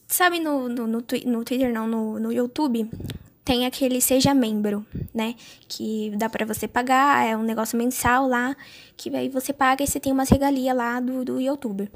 Sabe 0.07 0.41
no, 0.41 0.71
no, 0.71 0.87
no, 0.87 1.05
no 1.27 1.45
Twitter, 1.45 1.71
não, 1.71 1.87
no, 1.87 2.19
no 2.19 2.33
YouTube, 2.33 2.91
tem 3.45 3.67
aquele 3.67 4.01
Seja 4.01 4.33
Membro, 4.33 4.87
né? 5.13 5.35
Que 5.69 6.11
dá 6.17 6.31
para 6.31 6.47
você 6.47 6.67
pagar, 6.67 7.27
é 7.27 7.37
um 7.37 7.43
negócio 7.43 7.77
mensal 7.77 8.27
lá, 8.27 8.57
que 8.97 9.15
aí 9.15 9.29
você 9.29 9.53
paga 9.53 9.85
e 9.85 9.87
você 9.87 10.01
tem 10.01 10.11
umas 10.11 10.31
regalias 10.31 10.75
lá 10.75 11.01
do, 11.01 11.23
do 11.23 11.39
YouTube. 11.39 11.91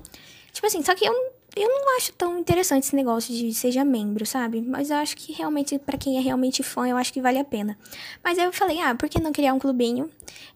Tipo 0.52 0.66
assim, 0.66 0.82
só 0.82 0.94
que 0.94 1.06
eu 1.06 1.14
eu 1.56 1.68
não 1.68 1.96
acho 1.96 2.12
tão 2.12 2.38
interessante 2.38 2.84
esse 2.84 2.94
negócio 2.94 3.34
de 3.34 3.52
seja 3.54 3.82
membro, 3.82 4.26
sabe? 4.26 4.60
Mas 4.60 4.90
eu 4.90 4.96
acho 4.96 5.16
que 5.16 5.32
realmente, 5.32 5.78
para 5.78 5.96
quem 5.96 6.18
é 6.18 6.20
realmente 6.20 6.62
fã, 6.62 6.86
eu 6.86 6.98
acho 6.98 7.10
que 7.10 7.20
vale 7.20 7.38
a 7.38 7.44
pena. 7.44 7.78
Mas 8.22 8.38
aí 8.38 8.44
eu 8.44 8.52
falei, 8.52 8.78
ah, 8.80 8.94
por 8.94 9.08
que 9.08 9.18
não 9.18 9.32
criar 9.32 9.54
um 9.54 9.58
clubinho? 9.58 10.10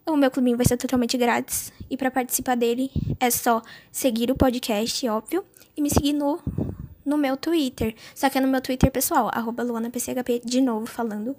O 0.04 0.14
meu 0.14 0.30
clubinho 0.30 0.59
vai 0.59 0.66
ser 0.66 0.76
totalmente 0.76 1.16
grátis. 1.16 1.73
E 1.88 1.97
para 1.97 2.11
participar 2.11 2.54
dele 2.54 2.90
é 3.19 3.30
só 3.30 3.62
seguir 3.90 4.30
o 4.30 4.37
podcast, 4.37 5.09
óbvio, 5.09 5.42
e 5.75 5.80
me 5.80 5.88
seguir 5.88 6.12
no, 6.12 6.38
no 7.02 7.16
meu 7.16 7.35
Twitter. 7.35 7.95
Só 8.14 8.28
que 8.28 8.37
é 8.37 8.40
no 8.40 8.49
meu 8.49 8.61
Twitter 8.61 8.90
pessoal, 8.90 9.30
arroba 9.33 9.62
LuanaPCHP, 9.62 10.42
de 10.45 10.61
novo 10.61 10.85
falando. 10.85 11.35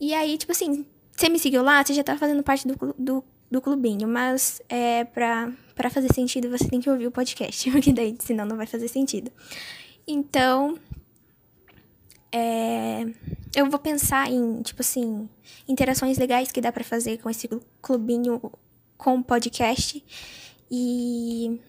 E 0.00 0.12
aí, 0.12 0.36
tipo 0.36 0.50
assim, 0.50 0.84
você 1.16 1.28
me 1.28 1.38
seguiu 1.38 1.62
lá, 1.62 1.84
você 1.84 1.94
já 1.94 2.02
tá 2.02 2.18
fazendo 2.18 2.42
parte 2.42 2.66
do, 2.66 2.94
do, 2.98 3.24
do 3.48 3.60
clubinho. 3.60 4.08
Mas 4.08 4.60
é 4.68 5.04
pra, 5.04 5.52
pra 5.74 5.90
fazer 5.90 6.12
sentido, 6.12 6.50
você 6.50 6.68
tem 6.68 6.80
que 6.80 6.90
ouvir 6.90 7.06
o 7.06 7.10
podcast. 7.10 7.70
Porque 7.72 7.92
daí, 7.92 8.16
senão 8.20 8.44
não 8.44 8.56
vai 8.56 8.66
fazer 8.66 8.88
sentido. 8.88 9.30
Então, 10.06 10.78
é, 12.30 13.06
eu 13.54 13.70
vou 13.70 13.78
pensar 13.78 14.30
em, 14.30 14.60
tipo 14.62 14.82
assim, 14.82 15.28
interações 15.68 16.18
legais 16.18 16.50
que 16.50 16.60
dá 16.60 16.72
para 16.72 16.84
fazer 16.84 17.18
com 17.18 17.30
esse 17.30 17.48
clubinho 17.80 18.40
com 18.96 19.22
podcast. 19.22 20.04
E, 20.70 21.60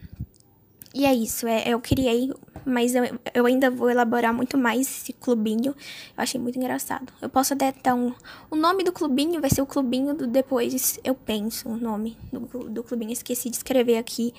e 0.96 1.06
é 1.06 1.14
isso, 1.14 1.46
é, 1.46 1.68
eu 1.68 1.82
criei, 1.82 2.32
mas 2.66 2.96
eu, 2.96 3.04
eu 3.34 3.46
ainda 3.46 3.70
vou 3.70 3.90
elaborar 3.90 4.34
muito 4.34 4.58
mais 4.58 4.88
esse 4.88 5.12
clubinho. 5.12 5.72
Eu 5.72 6.24
achei 6.24 6.40
muito 6.40 6.58
engraçado. 6.58 7.12
Eu 7.22 7.28
posso 7.28 7.54
até 7.54 7.74
dar 7.84 7.96
um. 7.96 8.14
O 8.50 8.56
nome 8.56 8.82
do 8.82 8.94
clubinho 8.94 9.42
vai 9.42 9.50
ser 9.50 9.62
o 9.62 9.66
clubinho 9.66 10.14
do 10.14 10.25
Depois 10.25 10.98
Eu 11.04 11.14
Penso, 11.14 11.68
o 11.68 11.75
nome 11.75 12.18
do, 12.32 12.40
do 12.70 12.82
clubinho. 12.82 13.12
Esqueci 13.12 13.50
de 13.50 13.58
escrever 13.58 13.98
aqui 13.98 14.34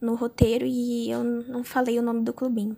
no 0.00 0.16
roteiro 0.16 0.66
e 0.66 1.08
eu 1.12 1.22
não 1.22 1.62
falei 1.62 1.96
o 1.96 2.02
nome 2.02 2.22
do 2.22 2.32
clubinho. 2.32 2.76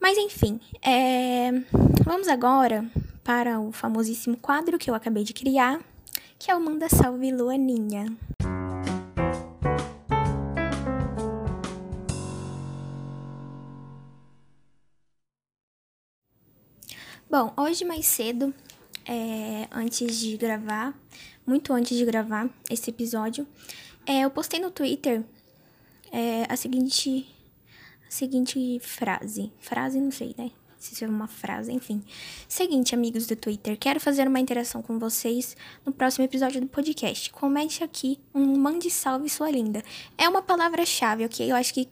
Mas 0.00 0.16
enfim, 0.16 0.60
é... 0.80 1.50
vamos 2.04 2.28
agora 2.28 2.88
para 3.24 3.58
o 3.58 3.72
famosíssimo 3.72 4.36
quadro 4.36 4.78
que 4.78 4.88
eu 4.88 4.94
acabei 4.94 5.24
de 5.24 5.32
criar, 5.32 5.80
que 6.38 6.48
é 6.48 6.54
o 6.54 6.60
Manda 6.60 6.88
Salve 6.88 7.32
Luaninha. 7.32 8.06
Bom, 17.32 17.50
hoje 17.56 17.82
mais 17.82 18.04
cedo, 18.04 18.52
é, 19.06 19.66
antes 19.72 20.18
de 20.18 20.36
gravar, 20.36 20.94
muito 21.46 21.72
antes 21.72 21.96
de 21.96 22.04
gravar 22.04 22.46
esse 22.68 22.90
episódio, 22.90 23.48
é, 24.04 24.20
eu 24.20 24.30
postei 24.30 24.60
no 24.60 24.70
Twitter 24.70 25.24
é, 26.12 26.44
a 26.46 26.54
seguinte 26.56 27.26
seguinte 28.06 28.78
frase. 28.80 29.50
Frase, 29.58 29.98
não 29.98 30.10
sei, 30.10 30.34
né? 30.36 30.50
Se 30.76 31.02
é 31.02 31.08
uma 31.08 31.26
frase, 31.26 31.72
enfim. 31.72 32.04
Seguinte, 32.46 32.94
amigos 32.94 33.26
do 33.26 33.34
Twitter, 33.34 33.78
quero 33.78 33.98
fazer 33.98 34.28
uma 34.28 34.38
interação 34.38 34.82
com 34.82 34.98
vocês 34.98 35.56
no 35.86 35.92
próximo 35.92 36.26
episódio 36.26 36.60
do 36.60 36.66
podcast. 36.66 37.30
Comente 37.30 37.82
aqui 37.82 38.20
um 38.34 38.58
mande 38.58 38.90
salve 38.90 39.30
sua 39.30 39.50
linda. 39.50 39.82
É 40.18 40.28
uma 40.28 40.42
palavra-chave, 40.42 41.24
ok? 41.24 41.50
Eu 41.50 41.56
acho 41.56 41.72
que 41.72 41.88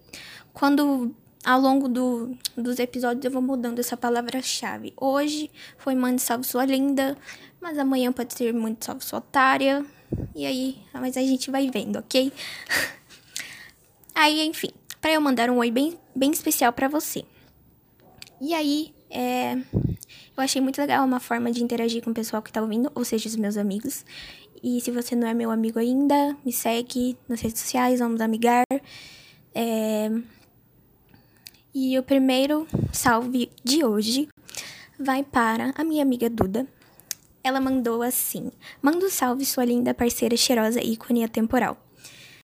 quando 0.53 1.17
ao 1.45 1.61
longo 1.61 1.89
do, 1.89 2.37
dos 2.57 2.79
episódios 2.79 3.25
eu 3.25 3.31
vou 3.31 3.43
mudando 3.43 3.79
essa 3.79 3.97
palavra-chave. 3.97 4.93
Hoje 4.97 5.51
foi 5.79 5.95
mande 5.95 6.23
salve 6.23 6.45
sua 6.45 6.65
linda, 6.65 7.17
mas 7.61 7.79
amanhã 7.79 8.13
pode 8.13 8.35
ser 8.35 8.53
mande 8.53 8.85
salve 8.85 9.05
sua 9.05 9.19
otária. 9.19 9.85
E 10.35 10.45
aí, 10.45 10.79
mas 10.93 11.17
a 11.17 11.21
gente 11.21 11.51
vai 11.51 11.71
vendo, 11.71 11.99
ok? 11.99 12.33
aí, 14.15 14.47
enfim 14.47 14.71
para 15.01 15.13
eu 15.13 15.21
mandar 15.21 15.51
um 15.51 15.59
oi 15.59 15.71
bem, 15.71 15.99
bem 16.15 16.31
especial 16.31 16.73
para 16.73 16.89
você. 16.89 17.25
E 18.41 18.55
aí, 18.55 18.95
é, 19.09 19.55
eu 19.55 20.39
achei 20.43 20.61
muito 20.61 20.79
legal 20.79 21.05
uma 21.05 21.21
forma 21.21 21.51
de 21.51 21.63
interagir 21.63 22.03
com 22.03 22.11
o 22.11 22.15
pessoal 22.15 22.43
que 22.43 22.53
tá 22.53 22.61
ouvindo, 22.61 22.91
ou 22.95 23.05
seja, 23.05 23.29
os 23.29 23.37
meus 23.37 23.57
amigos. 23.57 24.05
E 24.63 24.81
se 24.81 24.91
você 24.91 25.17
não 25.17 25.27
é 25.27 25.33
meu 25.33 25.51
amigo 25.51 25.79
ainda, 25.79 26.37
me 26.45 26.53
segue 26.53 27.17
nas 27.27 27.41
redes 27.41 27.61
sociais, 27.61 28.01
vamos 28.01 28.21
amigar. 28.21 28.65
É... 29.55 30.11
E 31.73 31.97
o 31.97 32.03
primeiro 32.03 32.67
salve 32.93 33.49
de 33.63 33.85
hoje 33.85 34.29
vai 34.99 35.23
para 35.23 35.73
a 35.77 35.85
minha 35.85 36.03
amiga 36.03 36.29
Duda. 36.29 36.67
Ela 37.45 37.61
mandou 37.61 38.03
assim: 38.03 38.51
Manda 38.83 39.07
um 39.07 39.09
salve, 39.09 39.45
sua 39.45 39.65
linda 39.65 39.95
parceira 39.95 40.37
cheirosa 40.37 40.83
ícone 40.83 41.23
atemporal. 41.23 41.77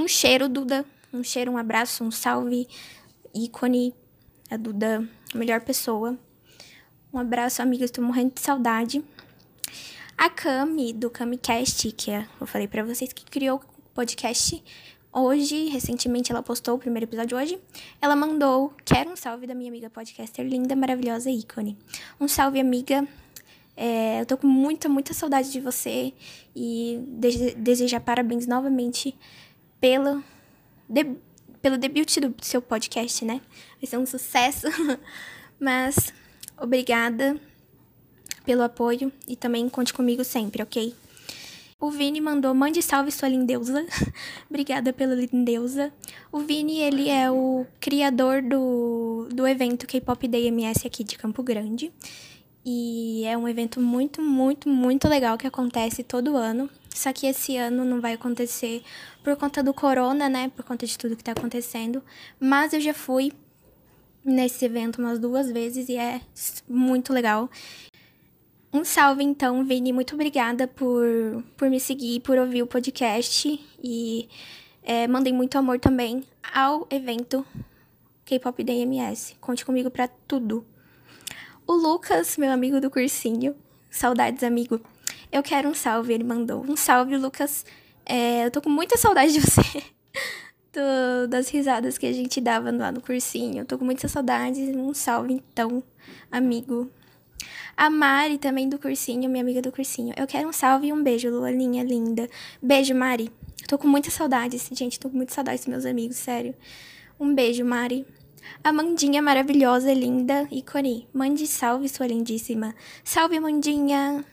Um 0.00 0.08
cheiro, 0.08 0.48
Duda. 0.48 0.84
Um 1.12 1.22
cheiro, 1.22 1.52
um 1.52 1.56
abraço, 1.56 2.02
um 2.02 2.10
salve, 2.10 2.66
ícone, 3.32 3.94
a 4.50 4.56
Duda, 4.56 5.08
a 5.32 5.38
melhor 5.38 5.60
pessoa. 5.60 6.18
Um 7.12 7.18
abraço, 7.18 7.62
amigas, 7.62 7.92
tô 7.92 8.02
morrendo 8.02 8.34
de 8.34 8.40
saudade. 8.40 9.04
A 10.18 10.28
Cami, 10.28 10.92
do 10.92 11.08
CamiCast, 11.08 11.92
que 11.92 12.10
é, 12.10 12.26
eu 12.40 12.46
falei 12.46 12.66
para 12.66 12.82
vocês 12.82 13.12
que 13.12 13.24
criou 13.24 13.58
o 13.58 13.82
podcast 13.94 14.62
hoje, 15.12 15.69
recentemente 15.69 16.33
ela 16.33 16.42
postou 16.42 16.76
o 16.76 16.78
primeiro 16.78 17.04
episódio 17.04 17.37
hoje. 17.37 17.59
Ela 18.00 18.16
mandou, 18.16 18.73
quero 18.85 19.11
um 19.11 19.16
salve 19.16 19.47
da 19.47 19.54
minha 19.54 19.69
amiga 19.69 19.90
podcaster 19.90 20.47
linda, 20.47 20.75
maravilhosa, 20.75 21.31
ícone. 21.31 21.76
Um 22.19 22.26
salve, 22.26 22.59
amiga. 22.59 23.07
É, 23.76 24.21
eu 24.21 24.26
tô 24.26 24.37
com 24.37 24.47
muita, 24.47 24.88
muita 24.88 25.14
saudade 25.14 25.50
de 25.50 25.61
você 25.61 26.12
e 26.54 27.00
desejar 27.57 28.00
parabéns 28.00 28.47
novamente 28.47 29.16
pelo 29.81 30.23
de, 30.88 31.07
pelo 31.62 31.78
debut 31.78 32.19
do 32.21 32.35
seu 32.45 32.61
podcast, 32.61 33.25
né? 33.25 33.40
Vai 33.81 33.88
ser 33.88 33.97
um 33.97 34.07
sucesso. 34.07 34.66
Mas 35.59 36.12
obrigada 36.61 37.40
pelo 38.45 38.62
apoio 38.62 39.12
e 39.26 39.37
também 39.37 39.69
conte 39.69 39.95
comigo 39.95 40.25
sempre, 40.25 40.62
ok? 40.62 40.95
O 41.82 41.90
Vini 41.90 42.20
mandou, 42.20 42.54
mande 42.54 42.80
salve 42.80 43.10
sua 43.10 43.28
lindeusa. 43.28 43.84
Obrigada 44.48 44.92
pela 44.92 45.16
lindeusa. 45.16 45.92
O 46.30 46.38
Vini, 46.38 46.78
ele 46.78 47.08
é 47.08 47.28
o 47.28 47.66
criador 47.80 48.40
do, 48.40 49.26
do 49.34 49.44
evento 49.48 49.84
K-Pop 49.84 50.28
Day 50.28 50.46
MS 50.46 50.86
aqui 50.86 51.02
de 51.02 51.18
Campo 51.18 51.42
Grande. 51.42 51.92
E 52.64 53.24
é 53.24 53.36
um 53.36 53.48
evento 53.48 53.80
muito, 53.80 54.22
muito, 54.22 54.68
muito 54.68 55.08
legal 55.08 55.36
que 55.36 55.44
acontece 55.44 56.04
todo 56.04 56.36
ano. 56.36 56.70
Só 56.88 57.12
que 57.12 57.26
esse 57.26 57.56
ano 57.56 57.84
não 57.84 58.00
vai 58.00 58.12
acontecer 58.12 58.84
por 59.24 59.34
conta 59.34 59.60
do 59.60 59.74
corona, 59.74 60.28
né? 60.28 60.52
Por 60.54 60.64
conta 60.64 60.86
de 60.86 60.96
tudo 60.96 61.16
que 61.16 61.24
tá 61.24 61.32
acontecendo. 61.32 62.00
Mas 62.38 62.72
eu 62.72 62.80
já 62.80 62.94
fui 62.94 63.32
nesse 64.24 64.64
evento 64.64 65.00
umas 65.00 65.18
duas 65.18 65.50
vezes 65.50 65.88
e 65.88 65.96
é 65.96 66.20
muito 66.68 67.12
legal. 67.12 67.50
Um 68.74 68.84
salve 68.86 69.22
então, 69.22 69.62
Vini. 69.66 69.92
Muito 69.92 70.14
obrigada 70.14 70.66
por, 70.66 71.04
por 71.58 71.68
me 71.68 71.78
seguir, 71.78 72.20
por 72.20 72.38
ouvir 72.38 72.62
o 72.62 72.66
podcast. 72.66 73.60
E 73.84 74.30
é, 74.82 75.06
mandei 75.06 75.30
muito 75.30 75.58
amor 75.58 75.78
também 75.78 76.24
ao 76.54 76.86
evento 76.88 77.46
K-Pop 78.24 78.64
DMS. 78.64 79.36
Conte 79.42 79.62
comigo 79.62 79.90
para 79.90 80.08
tudo. 80.08 80.64
O 81.66 81.74
Lucas, 81.74 82.38
meu 82.38 82.50
amigo 82.50 82.80
do 82.80 82.90
cursinho, 82.90 83.54
saudades, 83.90 84.42
amigo. 84.42 84.80
Eu 85.30 85.42
quero 85.42 85.68
um 85.68 85.74
salve, 85.74 86.14
ele 86.14 86.24
mandou. 86.24 86.64
Um 86.66 86.74
salve, 86.74 87.18
Lucas. 87.18 87.66
É, 88.06 88.46
eu 88.46 88.50
tô 88.50 88.62
com 88.62 88.70
muita 88.70 88.96
saudade 88.96 89.34
de 89.34 89.40
você. 89.40 89.82
Do, 90.72 91.28
das 91.28 91.50
risadas 91.50 91.98
que 91.98 92.06
a 92.06 92.12
gente 92.14 92.40
dava 92.40 92.70
lá 92.70 92.90
no 92.90 93.02
cursinho. 93.02 93.58
Eu 93.58 93.66
tô 93.66 93.76
com 93.76 93.84
muita 93.84 94.08
saudade. 94.08 94.58
Um 94.58 94.94
salve, 94.94 95.34
então, 95.34 95.82
amigo. 96.30 96.90
A 97.76 97.88
Mari, 97.88 98.38
também 98.38 98.68
do 98.68 98.78
cursinho, 98.78 99.28
minha 99.28 99.42
amiga 99.42 99.62
do 99.62 99.72
cursinho. 99.72 100.14
Eu 100.16 100.26
quero 100.26 100.49
um 100.49 100.52
salve 100.52 100.88
e 100.88 100.92
um 100.92 101.02
beijo, 101.02 101.30
Luaninha 101.30 101.82
linda. 101.82 102.28
Beijo, 102.62 102.94
Mari. 102.94 103.30
Tô 103.66 103.78
com 103.78 103.88
muita 103.88 104.11
saudade, 104.11 104.58
gente. 104.72 105.00
Tô 105.00 105.08
com 105.08 105.16
muita 105.16 105.32
saudade 105.32 105.58
dos 105.58 105.68
meus 105.68 105.87
amigos, 105.87 106.16
sério. 106.16 106.54
Um 107.18 107.34
beijo, 107.34 107.64
Mari. 107.64 108.06
Amandinha 108.62 109.22
maravilhosa, 109.22 109.92
linda, 109.92 110.46
ícone. 110.50 111.08
Mande 111.12 111.46
salve, 111.46 111.88
sua 111.88 112.06
lindíssima. 112.06 112.75
Salve, 113.04 113.37
Amandinha. 113.37 114.25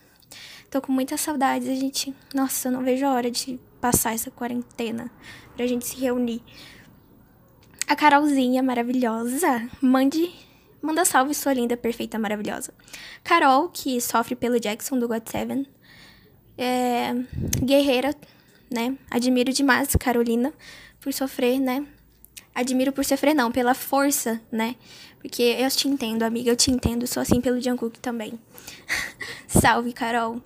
Tô 0.69 0.81
com 0.81 0.91
muita 0.91 1.17
saudade, 1.17 1.69
a 1.69 1.75
gente. 1.75 2.13
Nossa, 2.33 2.67
eu 2.67 2.71
não 2.71 2.83
vejo 2.83 3.05
a 3.05 3.13
hora 3.13 3.31
de 3.31 3.59
passar 3.79 4.13
essa 4.13 4.29
quarentena 4.29 5.09
pra 5.55 5.65
gente 5.65 5.85
se 5.85 5.97
reunir. 5.97 6.43
A 7.87 7.95
Carolzinha 7.95 8.61
maravilhosa, 8.61 9.67
mande. 9.81 10.29
Manda 10.81 11.03
salve, 11.03 11.33
sua 11.33 11.53
linda, 11.53 11.75
perfeita, 11.75 12.17
maravilhosa. 12.17 12.73
Carol, 13.23 13.69
que 13.69 13.99
sofre 13.99 14.35
pelo 14.35 14.59
Jackson 14.59 14.97
do 14.97 15.07
God 15.07 15.27
Seven. 15.27 15.65
É, 16.57 17.13
guerreira, 17.63 18.15
né? 18.71 18.97
Admiro 19.09 19.51
demais 19.51 19.95
Carolina 19.95 20.53
por 20.99 21.13
sofrer, 21.13 21.59
né? 21.59 21.85
Admiro 22.53 22.91
por 22.91 23.05
sofrer, 23.05 23.33
não, 23.33 23.51
pela 23.51 23.73
força, 23.73 24.41
né? 24.51 24.75
Porque 25.21 25.43
eu 25.43 25.69
te 25.69 25.87
entendo, 25.87 26.23
amiga, 26.23 26.49
eu 26.49 26.55
te 26.55 26.71
entendo. 26.71 27.05
Sou 27.07 27.21
assim 27.21 27.41
pelo 27.41 27.61
Jungkook 27.61 27.99
também. 27.99 28.39
Salve, 29.47 29.93
Carol. 29.93 30.41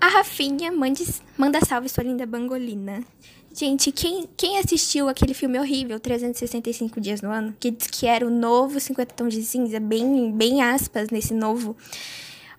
A 0.00 0.08
Rafinha 0.08 0.72
mande, 0.72 1.04
manda 1.38 1.60
salve, 1.60 1.88
sua 1.88 2.02
linda 2.02 2.26
bangolina. 2.26 3.04
Gente, 3.54 3.92
quem, 3.92 4.26
quem 4.34 4.58
assistiu 4.58 5.08
aquele 5.08 5.34
filme 5.34 5.58
horrível, 5.58 6.00
365 6.00 7.00
Dias 7.00 7.20
no 7.20 7.30
Ano, 7.30 7.54
que 7.60 7.70
diz 7.70 7.86
que 7.86 8.06
era 8.06 8.26
o 8.26 8.30
novo 8.30 8.80
50 8.80 9.14
Tons 9.14 9.34
de 9.34 9.42
Cinza, 9.42 9.78
bem, 9.78 10.32
bem 10.32 10.62
aspas 10.62 11.10
nesse 11.10 11.34
novo, 11.34 11.76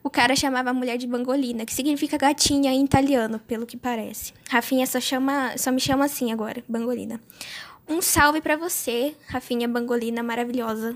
o 0.03 0.09
cara 0.09 0.35
chamava 0.35 0.69
a 0.69 0.73
mulher 0.73 0.97
de 0.97 1.07
bangolina, 1.07 1.65
que 1.65 1.73
significa 1.73 2.15
gatinha 2.17 2.71
em 2.71 2.83
italiano, 2.83 3.39
pelo 3.39 3.65
que 3.65 3.75
parece. 3.75 4.33
Rafinha 4.47 4.85
só, 4.85 4.99
chama, 4.99 5.57
só 5.57 5.71
me 5.71 5.79
chama 5.79 6.05
assim 6.05 6.31
agora, 6.31 6.63
bangolina. 6.69 7.19
Um 7.87 8.01
salve 8.01 8.39
para 8.39 8.55
você, 8.55 9.15
Rafinha 9.27 9.67
Bangolina 9.67 10.21
maravilhosa. 10.21 10.95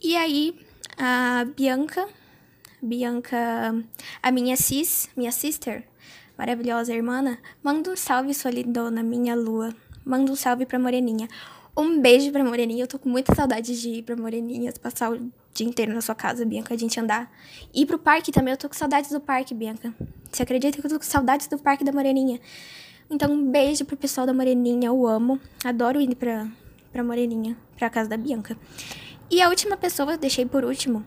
E 0.00 0.16
aí, 0.16 0.54
a 0.96 1.44
Bianca, 1.56 2.08
Bianca, 2.80 3.74
a 4.22 4.30
minha 4.30 4.56
sis, 4.56 5.10
minha 5.16 5.32
sister, 5.32 5.84
maravilhosa 6.38 6.94
irmã, 6.94 7.36
manda 7.62 7.90
um 7.90 7.96
salve, 7.96 8.32
sua 8.32 8.52
lindona, 8.52 9.02
minha 9.02 9.34
lua. 9.34 9.74
Manda 10.04 10.30
um 10.30 10.36
salve 10.36 10.64
pra 10.64 10.78
Moreninha. 10.78 11.28
Um 11.76 12.00
beijo 12.00 12.30
pra 12.30 12.42
Moreninha. 12.44 12.84
Eu 12.84 12.88
tô 12.88 12.98
com 12.98 13.08
muita 13.08 13.34
saudade 13.34 13.78
de 13.78 13.88
ir 13.88 14.02
pra 14.02 14.16
Moreninha, 14.16 14.72
passar 14.80 15.12
o 15.12 15.30
dia 15.52 15.66
inteiro 15.66 15.92
na 15.92 16.00
sua 16.00 16.14
casa, 16.14 16.46
Bianca, 16.46 16.72
a 16.72 16.76
gente 16.76 16.98
andar. 16.98 17.30
Ir 17.74 17.84
pro 17.84 17.98
parque 17.98 18.30
também, 18.30 18.52
eu 18.52 18.58
tô 18.58 18.68
com 18.68 18.74
saudades 18.74 19.10
do 19.10 19.20
parque, 19.20 19.52
Bianca. 19.52 19.92
Você 20.30 20.44
acredita 20.44 20.80
que 20.80 20.86
eu 20.86 20.90
tô 20.90 20.98
com 20.98 21.04
saudades 21.04 21.48
do 21.48 21.58
parque 21.58 21.84
da 21.84 21.92
Moreninha? 21.92 22.40
Então, 23.10 23.32
um 23.32 23.50
beijo 23.50 23.84
pro 23.84 23.96
pessoal 23.96 24.26
da 24.26 24.32
Moreninha, 24.32 24.86
eu 24.86 25.06
amo. 25.06 25.40
Adoro 25.64 26.00
ir 26.00 26.14
pra, 26.14 26.46
pra 26.92 27.02
Moreninha, 27.02 27.56
pra 27.76 27.90
casa 27.90 28.08
da 28.08 28.16
Bianca. 28.16 28.56
E 29.30 29.42
a 29.42 29.48
última 29.48 29.76
pessoa, 29.76 30.16
deixei 30.16 30.46
por 30.46 30.64
último, 30.64 31.04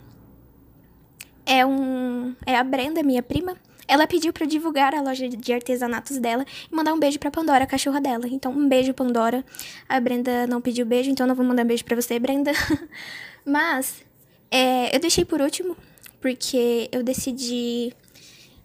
é 1.45 1.65
um 1.65 2.35
é 2.45 2.55
a 2.55 2.63
Brenda, 2.63 3.03
minha 3.03 3.23
prima. 3.23 3.57
Ela 3.91 4.07
pediu 4.07 4.31
para 4.31 4.45
divulgar 4.45 4.95
a 4.95 5.01
loja 5.01 5.27
de 5.27 5.51
artesanatos 5.51 6.17
dela 6.17 6.45
e 6.71 6.73
mandar 6.73 6.93
um 6.93 6.99
beijo 6.99 7.19
para 7.19 7.29
Pandora, 7.29 7.65
a 7.65 7.67
cachorra 7.67 7.99
dela. 7.99 8.25
Então, 8.25 8.49
um 8.49 8.69
beijo, 8.69 8.93
Pandora. 8.93 9.43
A 9.89 9.99
Brenda 9.99 10.47
não 10.47 10.61
pediu 10.61 10.85
beijo, 10.85 11.11
então 11.11 11.27
não 11.27 11.35
vou 11.35 11.45
mandar 11.45 11.65
beijo 11.65 11.83
para 11.83 11.99
você, 11.99 12.17
Brenda. 12.17 12.53
Mas 13.45 14.01
é, 14.49 14.95
eu 14.95 14.99
deixei 15.01 15.25
por 15.25 15.41
último 15.41 15.75
porque 16.21 16.87
eu 16.89 17.03
decidi. 17.03 17.93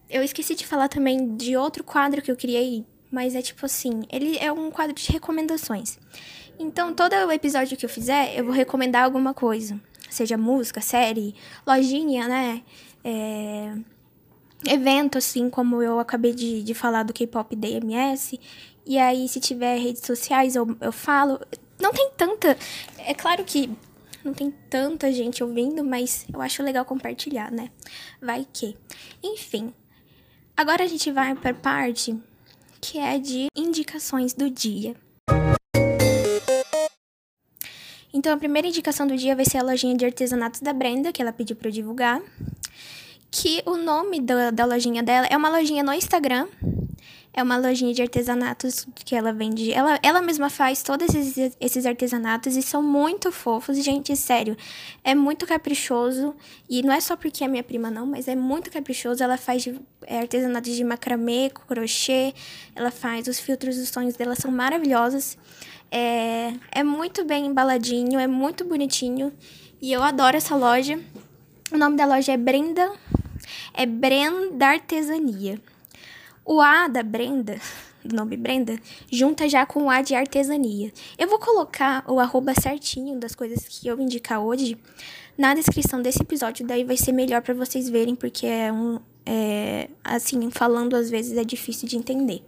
Eu 0.08 0.22
esqueci 0.22 0.54
de 0.54 0.64
falar 0.64 0.86
também 0.86 1.34
de 1.34 1.56
outro 1.56 1.82
quadro 1.82 2.22
que 2.22 2.30
eu 2.30 2.36
criei, 2.36 2.84
mas 3.10 3.34
é 3.34 3.42
tipo 3.42 3.66
assim: 3.66 4.04
ele 4.12 4.38
é 4.38 4.52
um 4.52 4.70
quadro 4.70 4.94
de 4.94 5.10
recomendações. 5.10 5.98
Então, 6.56 6.94
todo 6.94 7.14
o 7.14 7.32
episódio 7.32 7.76
que 7.76 7.84
eu 7.84 7.90
fizer, 7.90 8.38
eu 8.38 8.44
vou 8.44 8.54
recomendar 8.54 9.02
alguma 9.02 9.34
coisa. 9.34 9.80
Seja 10.08 10.38
música, 10.38 10.80
série, 10.80 11.34
lojinha, 11.66 12.28
né? 12.28 12.62
É... 13.02 13.74
Evento, 14.64 15.18
assim, 15.18 15.50
como 15.50 15.82
eu 15.82 15.98
acabei 15.98 16.34
de, 16.34 16.62
de 16.62 16.74
falar 16.74 17.02
do 17.02 17.12
K-pop 17.12 17.54
DMS. 17.54 18.40
E 18.84 18.98
aí, 18.98 19.28
se 19.28 19.40
tiver 19.40 19.78
redes 19.78 20.02
sociais, 20.04 20.56
eu, 20.56 20.76
eu 20.80 20.92
falo. 20.92 21.40
Não 21.80 21.92
tem 21.92 22.10
tanta. 22.16 22.56
É 22.98 23.14
claro 23.14 23.44
que 23.44 23.70
não 24.24 24.32
tem 24.32 24.50
tanta 24.70 25.12
gente 25.12 25.44
ouvindo, 25.44 25.84
mas 25.84 26.26
eu 26.32 26.40
acho 26.40 26.62
legal 26.62 26.84
compartilhar, 26.84 27.50
né? 27.50 27.70
Vai 28.20 28.46
que. 28.52 28.76
Enfim. 29.22 29.72
Agora 30.56 30.84
a 30.84 30.86
gente 30.86 31.12
vai 31.12 31.34
para 31.34 31.52
parte 31.52 32.18
que 32.80 32.98
é 32.98 33.18
de 33.18 33.48
indicações 33.54 34.32
do 34.32 34.48
dia. 34.48 34.96
Então, 38.12 38.32
a 38.32 38.36
primeira 38.36 38.66
indicação 38.66 39.06
do 39.06 39.16
dia 39.16 39.36
vai 39.36 39.44
ser 39.44 39.58
a 39.58 39.62
lojinha 39.62 39.94
de 39.94 40.04
artesanatos 40.04 40.60
da 40.60 40.72
Brenda, 40.72 41.12
que 41.12 41.20
ela 41.20 41.32
pediu 41.32 41.54
para 41.54 41.68
eu 41.68 41.72
divulgar. 41.72 42.22
Que 43.30 43.62
o 43.66 43.76
nome 43.76 44.20
da, 44.20 44.50
da 44.50 44.64
lojinha 44.64 45.02
dela 45.02 45.26
é 45.28 45.36
uma 45.36 45.48
lojinha 45.48 45.82
no 45.82 45.92
Instagram. 45.92 46.46
É 47.36 47.42
uma 47.42 47.58
lojinha 47.58 47.92
de 47.92 48.00
artesanatos 48.00 48.86
que 48.94 49.14
ela 49.14 49.30
vende. 49.30 49.70
Ela, 49.70 49.98
ela 50.02 50.22
mesma 50.22 50.48
faz 50.48 50.82
todos 50.82 51.14
esses, 51.14 51.54
esses 51.60 51.84
artesanatos 51.84 52.56
e 52.56 52.62
são 52.62 52.82
muito 52.82 53.30
fofos. 53.30 53.76
Gente, 53.84 54.16
sério, 54.16 54.56
é 55.04 55.14
muito 55.14 55.46
caprichoso. 55.46 56.34
E 56.66 56.82
não 56.82 56.94
é 56.94 56.98
só 56.98 57.14
porque 57.14 57.44
é 57.44 57.48
minha 57.48 57.62
prima, 57.62 57.90
não, 57.90 58.06
mas 58.06 58.26
é 58.26 58.34
muito 58.34 58.70
caprichoso. 58.70 59.22
Ela 59.22 59.36
faz 59.36 59.62
de, 59.64 59.78
é, 60.06 60.20
artesanatos 60.20 60.74
de 60.74 60.82
macramê, 60.82 61.50
crochê. 61.68 62.32
Ela 62.74 62.90
faz 62.90 63.28
os 63.28 63.38
filtros 63.38 63.76
dos 63.76 63.90
sonhos 63.90 64.16
dela, 64.16 64.34
são 64.34 64.50
maravilhosos. 64.50 65.36
É, 65.90 66.54
é 66.72 66.82
muito 66.82 67.22
bem 67.22 67.44
embaladinho, 67.44 68.18
é 68.18 68.26
muito 68.26 68.64
bonitinho. 68.64 69.30
E 69.78 69.92
eu 69.92 70.02
adoro 70.02 70.38
essa 70.38 70.56
loja. 70.56 70.98
O 71.70 71.76
nome 71.76 71.96
da 71.98 72.06
loja 72.06 72.32
é 72.32 72.36
Brenda. 72.38 72.90
É 73.76 73.84
Brenda 73.84 74.68
Artesania. 74.68 75.60
O 76.42 76.62
A 76.62 76.88
da 76.88 77.02
Brenda, 77.02 77.60
do 78.02 78.16
nome 78.16 78.34
Brenda, 78.36 78.80
junta 79.12 79.46
já 79.48 79.66
com 79.66 79.84
o 79.84 79.90
A 79.90 80.00
de 80.00 80.14
artesania. 80.14 80.90
Eu 81.18 81.28
vou 81.28 81.38
colocar 81.38 82.02
o 82.10 82.18
arroba 82.18 82.54
certinho 82.54 83.20
das 83.20 83.34
coisas 83.34 83.68
que 83.68 83.86
eu 83.86 84.00
indicar 84.00 84.40
hoje 84.40 84.78
na 85.36 85.52
descrição 85.52 86.00
desse 86.00 86.22
episódio, 86.22 86.66
daí 86.66 86.84
vai 86.84 86.96
ser 86.96 87.12
melhor 87.12 87.42
para 87.42 87.52
vocês 87.52 87.90
verem, 87.90 88.16
porque 88.16 88.46
é 88.46 88.72
um. 88.72 88.98
É, 89.28 89.90
assim, 90.02 90.50
falando 90.50 90.94
às 90.96 91.10
vezes 91.10 91.36
é 91.36 91.44
difícil 91.44 91.86
de 91.86 91.98
entender. 91.98 92.42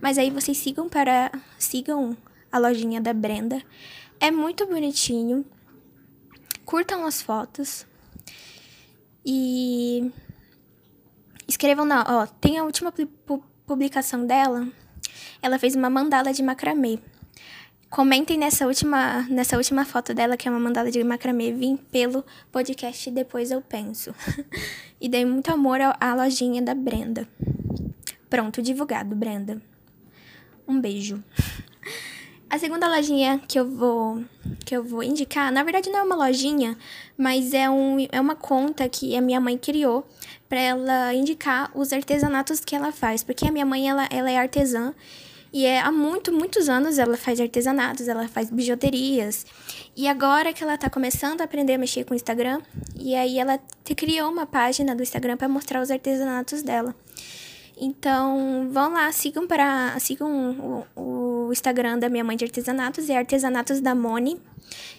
Mas 0.00 0.16
aí 0.16 0.30
vocês 0.30 0.56
sigam 0.56 0.88
para. 0.88 1.30
Sigam 1.58 2.16
a 2.50 2.58
lojinha 2.58 3.00
da 3.00 3.12
Brenda. 3.12 3.62
É 4.18 4.30
muito 4.30 4.66
bonitinho. 4.66 5.44
Curtam 6.64 7.04
as 7.04 7.20
fotos. 7.20 7.84
E 9.26 10.10
escrevam 11.52 11.84
na, 11.84 12.04
ó, 12.08 12.26
tem 12.26 12.58
a 12.58 12.64
última 12.64 12.92
publicação 13.66 14.26
dela. 14.26 14.66
Ela 15.40 15.58
fez 15.58 15.74
uma 15.74 15.90
mandala 15.90 16.32
de 16.32 16.42
macramê. 16.42 16.98
Comentem 17.90 18.38
nessa 18.38 18.66
última, 18.66 19.26
nessa 19.28 19.56
última 19.58 19.84
foto 19.84 20.14
dela, 20.14 20.36
que 20.36 20.48
é 20.48 20.50
uma 20.50 20.60
mandala 20.60 20.90
de 20.90 21.04
macramê. 21.04 21.52
Vim 21.52 21.76
pelo 21.76 22.24
podcast 22.50 23.10
Depois 23.10 23.50
Eu 23.50 23.60
Penso. 23.60 24.14
e 24.98 25.08
dei 25.08 25.26
muito 25.26 25.52
amor 25.52 25.78
à 26.00 26.14
lojinha 26.14 26.62
da 26.62 26.74
Brenda. 26.74 27.28
Pronto, 28.30 28.62
divulgado, 28.62 29.14
Brenda. 29.14 29.60
Um 30.66 30.80
beijo. 30.80 31.22
A 32.52 32.58
segunda 32.58 32.86
lojinha 32.86 33.40
que 33.48 33.58
eu 33.58 33.66
vou 33.66 34.22
que 34.66 34.76
eu 34.76 34.84
vou 34.84 35.02
indicar, 35.02 35.50
na 35.50 35.62
verdade 35.62 35.88
não 35.88 36.00
é 36.00 36.02
uma 36.02 36.14
lojinha, 36.14 36.76
mas 37.16 37.54
é, 37.54 37.70
um, 37.70 37.96
é 38.12 38.20
uma 38.20 38.36
conta 38.36 38.86
que 38.90 39.16
a 39.16 39.22
minha 39.22 39.40
mãe 39.40 39.56
criou 39.56 40.06
para 40.50 40.60
ela 40.60 41.14
indicar 41.14 41.70
os 41.74 41.94
artesanatos 41.94 42.60
que 42.60 42.76
ela 42.76 42.92
faz, 42.92 43.22
porque 43.22 43.48
a 43.48 43.50
minha 43.50 43.64
mãe 43.64 43.88
ela, 43.88 44.06
ela 44.10 44.30
é 44.30 44.36
artesã 44.36 44.92
e 45.50 45.64
é, 45.64 45.80
há 45.80 45.90
muito, 45.90 46.30
muitos 46.30 46.68
anos 46.68 46.98
ela 46.98 47.16
faz 47.16 47.40
artesanatos, 47.40 48.06
ela 48.06 48.28
faz 48.28 48.50
bijuterias. 48.50 49.46
E 49.96 50.06
agora 50.06 50.52
que 50.52 50.62
ela 50.62 50.76
tá 50.76 50.90
começando 50.90 51.40
a 51.40 51.44
aprender 51.44 51.72
a 51.72 51.78
mexer 51.78 52.04
com 52.04 52.12
o 52.12 52.16
Instagram, 52.16 52.60
e 53.00 53.14
aí 53.14 53.38
ela 53.38 53.58
criou 53.96 54.30
uma 54.30 54.44
página 54.44 54.94
do 54.94 55.02
Instagram 55.02 55.38
para 55.38 55.48
mostrar 55.48 55.80
os 55.80 55.90
artesanatos 55.90 56.62
dela. 56.62 56.94
Então, 57.84 58.68
vão 58.70 58.92
lá, 58.92 59.10
sigam 59.10 59.44
para 59.44 59.98
sigam 59.98 60.86
o, 60.94 61.46
o, 61.46 61.52
Instagram 61.52 61.98
da 61.98 62.08
minha 62.08 62.22
mãe 62.22 62.36
de 62.36 62.44
artesanatos, 62.44 63.10
é 63.10 63.18
Artesanatos 63.18 63.80
da 63.80 63.92
Moni. 63.92 64.40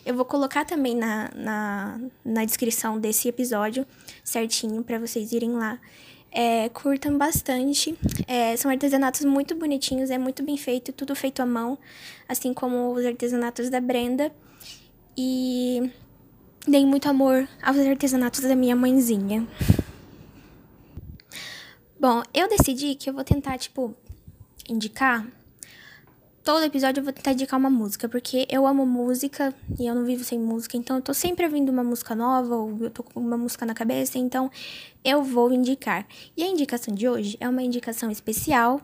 Eu 0.06 0.14
vou 0.14 0.26
colocar 0.26 0.66
também 0.66 0.94
na, 0.94 1.30
na, 1.34 2.00
na 2.26 2.44
descrição 2.44 3.00
desse 3.00 3.30
episódio 3.30 3.88
certinho 4.22 4.84
para 4.84 5.00
vocês 5.00 5.32
irem 5.32 5.54
lá. 5.54 5.80
É, 6.30 6.68
curtam 6.68 7.18
bastante. 7.18 7.98
É, 8.28 8.58
são 8.58 8.70
artesanatos 8.70 9.24
muito 9.24 9.56
bonitinhos, 9.56 10.12
é 10.12 10.18
muito 10.18 10.44
bem 10.44 10.58
feito, 10.58 10.92
tudo 10.92 11.16
feito 11.16 11.42
à 11.42 11.46
mão, 11.46 11.78
assim 12.28 12.54
como 12.54 12.92
os 12.92 13.06
artesanatos 13.06 13.70
da 13.70 13.80
Brenda. 13.80 14.30
E 15.18 15.90
deem 16.68 16.86
muito 16.86 17.08
amor 17.08 17.48
aos 17.62 17.78
artesanatos 17.78 18.42
da 18.42 18.58
minha 18.58 18.76
mãezinha. 18.76 19.48
Bom, 22.04 22.22
eu 22.34 22.50
decidi 22.50 22.96
que 22.96 23.10
eu 23.10 23.14
vou 23.14 23.24
tentar, 23.24 23.58
tipo, 23.58 23.96
indicar. 24.68 25.26
Todo 26.44 26.66
episódio 26.66 27.00
eu 27.00 27.04
vou 27.06 27.14
tentar 27.14 27.32
indicar 27.32 27.58
uma 27.58 27.70
música, 27.70 28.10
porque 28.10 28.46
eu 28.50 28.68
amo 28.68 28.86
música 28.86 29.56
e 29.80 29.88
eu 29.88 29.96
não 29.96 30.04
vivo 30.04 30.22
sem 30.22 30.38
música, 30.38 30.76
então 30.76 30.98
eu 30.98 31.02
tô 31.02 31.14
sempre 31.14 31.46
ouvindo 31.46 31.70
uma 31.70 31.82
música 31.82 32.14
nova, 32.14 32.58
ou 32.58 32.78
eu 32.82 32.90
tô 32.90 33.04
com 33.04 33.22
uma 33.22 33.38
música 33.38 33.66
na 33.66 33.74
cabeça, 33.74 34.18
então 34.18 34.52
eu 35.02 35.24
vou 35.24 35.54
indicar. 35.54 36.06
E 36.36 36.44
a 36.44 36.48
indicação 36.48 36.94
de 36.94 37.08
hoje 37.08 37.38
é 37.40 37.48
uma 37.48 37.64
indicação 37.64 38.12
especial 38.12 38.82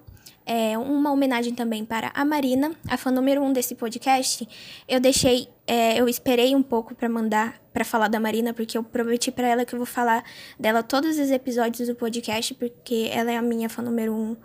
é, 0.50 0.76
uma 0.80 1.12
homenagem 1.12 1.54
também 1.54 1.86
para 1.86 2.10
a 2.12 2.26
Marina, 2.26 2.72
a 2.88 2.98
fã 2.98 3.12
número 3.12 3.40
um 3.40 3.54
desse 3.54 3.76
podcast. 3.76 4.50
Eu 4.88 5.00
deixei, 5.00 5.48
é, 5.68 6.02
eu 6.02 6.10
esperei 6.10 6.56
um 6.56 6.64
pouco 6.64 6.96
para 6.96 7.08
mandar, 7.08 7.62
para 7.72 7.86
falar 7.86 8.08
da 8.08 8.20
Marina, 8.20 8.52
porque 8.52 8.76
eu 8.76 8.84
prometi 8.84 9.32
para 9.32 9.48
ela 9.48 9.64
que 9.64 9.76
eu 9.76 9.78
vou 9.78 9.86
falar 9.86 10.24
dela 10.60 10.82
todos 10.82 11.20
os 11.20 11.30
episódios 11.30 11.88
do 11.88 11.94
podcast, 11.94 12.56
porque 12.56 13.12
ela 13.14 13.32
é 13.32 13.38
a 13.38 13.44
minha 13.44 13.70
fã 13.70 13.84
número 13.84 14.12
um. 14.12 14.36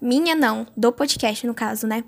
Minha 0.00 0.34
não, 0.34 0.66
do 0.76 0.90
podcast 0.90 1.46
no 1.46 1.54
caso, 1.54 1.86
né? 1.86 2.02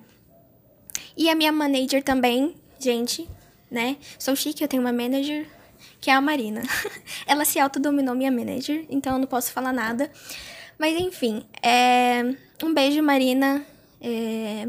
E 1.16 1.30
a 1.30 1.36
minha 1.36 1.52
manager 1.52 2.02
também, 2.02 2.56
gente, 2.80 3.30
né? 3.70 3.96
Sou 4.18 4.34
chique, 4.34 4.60
eu 4.60 4.66
tenho 4.66 4.82
uma 4.82 4.92
manager 4.92 5.46
que 6.00 6.10
é 6.10 6.14
a 6.14 6.20
Marina. 6.20 6.62
ela 7.28 7.44
se 7.44 7.60
autodominou 7.60 8.16
minha 8.16 8.32
manager, 8.32 8.84
então 8.90 9.12
eu 9.12 9.20
não 9.20 9.28
posso 9.28 9.52
falar 9.52 9.72
nada. 9.72 10.10
Mas 10.78 10.98
enfim, 11.00 11.44
é... 11.62 12.22
um 12.62 12.74
beijo, 12.74 13.02
Marina. 13.02 13.64
É... 14.00 14.68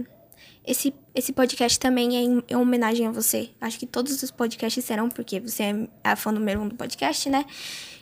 Esse, 0.65 0.93
esse 1.13 1.31
podcast 1.31 1.79
também 1.79 2.17
é 2.17 2.21
em, 2.21 2.43
em, 2.49 2.55
homenagem 2.55 3.05
a 3.05 3.11
você. 3.11 3.51
Acho 3.61 3.77
que 3.77 3.85
todos 3.85 4.21
os 4.23 4.31
podcasts 4.31 4.83
serão, 4.83 5.09
porque 5.09 5.39
você 5.39 5.63
é 5.63 5.87
a 6.03 6.15
fã 6.15 6.31
número 6.31 6.59
um 6.61 6.67
do 6.67 6.75
podcast, 6.75 7.29
né? 7.29 7.45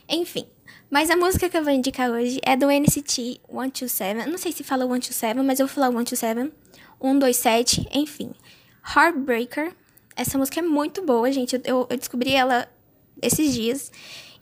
Enfim. 0.08 0.46
Mas 0.90 1.10
a 1.10 1.16
música 1.16 1.48
que 1.48 1.56
eu 1.56 1.64
vou 1.64 1.72
indicar 1.72 2.10
hoje 2.10 2.40
é 2.42 2.56
do 2.56 2.70
NCT 2.70 3.40
127. 3.50 4.30
Não 4.30 4.38
sei 4.38 4.52
se 4.52 4.62
fala 4.62 4.84
127, 4.84 5.40
mas 5.42 5.60
eu 5.60 5.66
vou 5.66 5.74
falar 5.74 5.88
127. 5.88 6.52
127, 7.00 7.88
enfim. 7.92 8.32
Heartbreaker. 8.96 9.74
Essa 10.16 10.38
música 10.38 10.60
é 10.60 10.62
muito 10.62 11.02
boa, 11.02 11.30
gente. 11.32 11.60
Eu, 11.64 11.86
eu 11.90 11.96
descobri 11.98 12.32
ela 12.32 12.68
esses 13.20 13.52
dias. 13.52 13.90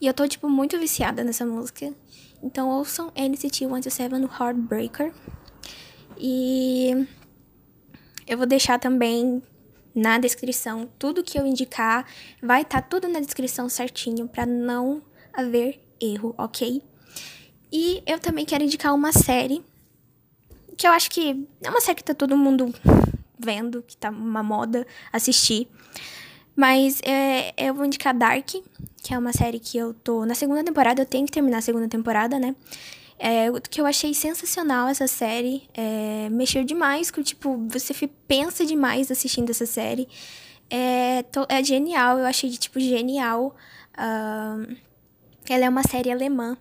E 0.00 0.06
eu 0.06 0.14
tô, 0.14 0.28
tipo, 0.28 0.48
muito 0.48 0.78
viciada 0.78 1.24
nessa 1.24 1.46
música. 1.46 1.92
Então 2.42 2.68
ouçam 2.68 3.12
NCT 3.16 3.66
127 3.66 4.14
Heartbreaker. 4.40 5.12
E 6.18 7.06
eu 8.26 8.36
vou 8.36 8.46
deixar 8.46 8.78
também 8.78 9.42
na 9.94 10.18
descrição 10.18 10.88
tudo 10.98 11.22
que 11.22 11.38
eu 11.38 11.46
indicar. 11.46 12.06
Vai 12.42 12.62
estar 12.62 12.82
tá 12.82 12.88
tudo 12.88 13.08
na 13.08 13.20
descrição 13.20 13.68
certinho 13.68 14.26
para 14.28 14.44
não 14.44 15.02
haver 15.32 15.80
erro, 16.00 16.34
ok? 16.36 16.82
E 17.72 18.02
eu 18.06 18.18
também 18.18 18.44
quero 18.44 18.64
indicar 18.64 18.94
uma 18.94 19.12
série 19.12 19.64
que 20.76 20.86
eu 20.86 20.90
acho 20.92 21.10
que 21.10 21.46
é 21.62 21.70
uma 21.70 21.80
série 21.80 21.96
que 21.96 22.04
tá 22.04 22.14
todo 22.14 22.36
mundo 22.36 22.74
vendo, 23.38 23.82
que 23.82 23.96
tá 23.96 24.10
uma 24.10 24.42
moda 24.42 24.86
assistir. 25.12 25.68
Mas 26.54 27.00
é, 27.02 27.52
eu 27.56 27.74
vou 27.74 27.84
indicar 27.84 28.14
Dark, 28.14 28.50
que 29.02 29.14
é 29.14 29.18
uma 29.18 29.32
série 29.32 29.58
que 29.58 29.78
eu 29.78 29.94
tô 29.94 30.24
na 30.26 30.34
segunda 30.34 30.62
temporada, 30.62 31.02
eu 31.02 31.06
tenho 31.06 31.26
que 31.26 31.32
terminar 31.32 31.58
a 31.58 31.62
segunda 31.62 31.88
temporada, 31.88 32.38
né? 32.38 32.54
É, 33.18 33.46
que 33.70 33.80
eu 33.80 33.86
achei 33.86 34.12
sensacional 34.14 34.88
essa 34.88 35.06
série. 35.06 35.68
É, 35.72 36.28
mexeu 36.30 36.64
demais 36.64 37.10
com, 37.10 37.22
tipo, 37.22 37.56
você 37.68 37.94
pensa 38.26 38.66
demais 38.66 39.10
assistindo 39.10 39.50
essa 39.50 39.64
série. 39.64 40.08
É, 40.68 41.22
to, 41.24 41.46
é 41.48 41.62
genial, 41.62 42.18
eu 42.18 42.26
achei, 42.26 42.50
tipo, 42.50 42.80
genial. 42.80 43.54
Uh, 43.94 44.76
ela 45.48 45.66
é 45.66 45.68
uma 45.68 45.82
série 45.84 46.10
alemã. 46.10 46.56